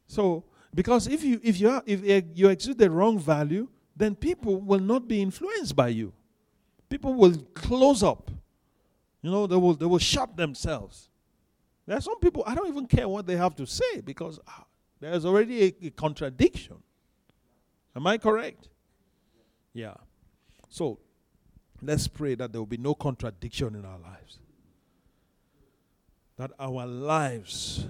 So, 0.07 0.43
because 0.73 1.05
if 1.07 1.23
you 1.23 1.39
if 1.43 1.59
you 1.59 1.69
are, 1.69 1.83
if 1.85 2.03
you 2.33 2.49
exude 2.49 2.79
the 2.79 2.89
wrong 2.89 3.19
value, 3.19 3.67
then 3.95 4.15
people 4.15 4.59
will 4.59 4.79
not 4.79 5.07
be 5.07 5.21
influenced 5.21 5.75
by 5.75 5.89
you 5.89 6.13
people 6.89 7.13
will 7.13 7.35
close 7.53 8.03
up. 8.03 8.31
You 9.21 9.31
know, 9.31 9.47
they 9.47 9.55
will 9.55 9.75
they 9.75 9.85
will 9.85 9.99
shut 9.99 10.35
themselves. 10.35 11.09
There 11.89 11.97
are 11.97 12.01
some 12.01 12.19
people 12.19 12.43
I 12.45 12.53
don't 12.53 12.67
even 12.67 12.85
care 12.85 13.09
what 13.09 13.25
they 13.25 13.35
have 13.35 13.55
to 13.55 13.65
say 13.65 14.01
because 14.01 14.39
ah, 14.47 14.65
there's 14.99 15.25
already 15.25 15.63
a, 15.63 15.87
a 15.87 15.89
contradiction. 15.89 16.75
Am 17.95 18.05
I 18.05 18.19
correct? 18.19 18.69
Yeah. 19.73 19.95
So 20.69 20.99
let's 21.81 22.07
pray 22.07 22.35
that 22.35 22.51
there 22.51 22.61
will 22.61 22.67
be 22.67 22.77
no 22.77 22.93
contradiction 22.93 23.73
in 23.73 23.85
our 23.85 23.97
lives. 23.97 24.37
That 26.37 26.51
our 26.59 26.85
lives 26.85 27.87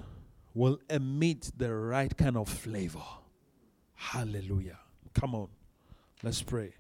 will 0.54 0.80
emit 0.89 1.52
the 1.58 1.76
right 1.76 2.16
kind 2.16 2.38
of 2.38 2.47
flavor. 2.47 3.04
Hallelujah. 3.95 4.80
Come 5.14 5.36
on. 5.36 5.50
Let's 6.24 6.41
pray 6.41 6.72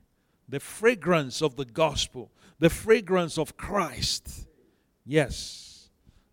the 0.47 0.61
fragrance 0.61 1.41
of 1.41 1.57
the 1.57 1.65
gospel, 1.65 2.31
the 2.59 2.69
fragrance 2.69 3.37
of 3.37 3.57
Christ. 3.57 4.47
Yes, 5.05 5.68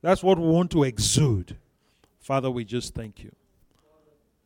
that's 0.03 0.23
what 0.23 0.39
we 0.39 0.47
want 0.47 0.71
to 0.73 0.85
exude. 0.85 1.57
Father, 2.19 2.51
we 2.51 2.65
just 2.65 2.95
thank 2.95 3.23
you. 3.23 3.35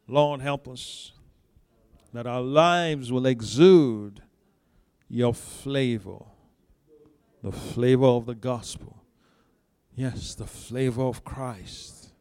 Lord, 0.07 0.41
help 0.41 0.69
us 0.69 1.13
that 2.13 2.27
our 2.27 2.41
lives 2.41 3.13
will 3.13 3.27
exude 3.27 4.23
your 5.09 5.35
flavor, 5.35 6.25
the 7.43 7.53
flavor 7.53 8.07
of 8.07 8.27
the 8.27 8.35
gospel. 8.35 9.03
Yes, 9.95 10.35
the 10.35 10.47
flavor 10.47 11.03
of 11.03 11.25
Christ. 11.25 12.13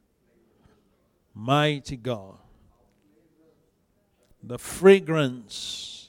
Mighty 1.33 1.97
God. 1.97 2.37
The 4.41 4.57
fragrance 4.57 5.99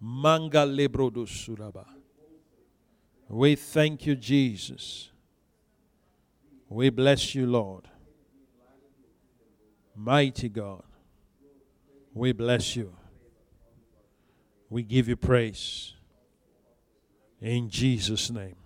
Manga 0.00 0.64
suraba. 0.66 1.84
We 3.28 3.56
thank 3.56 4.06
you, 4.06 4.14
Jesus. 4.14 5.10
We 6.68 6.90
bless 6.90 7.34
you, 7.34 7.46
Lord. 7.46 7.88
Mighty 9.96 10.48
God, 10.48 10.84
we 12.14 12.32
bless 12.32 12.76
you. 12.76 12.94
We 14.70 14.82
give 14.82 15.08
you 15.08 15.16
praise. 15.16 15.94
In 17.40 17.68
Jesus' 17.70 18.30
name. 18.30 18.56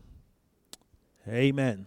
Amen. 1.28 1.86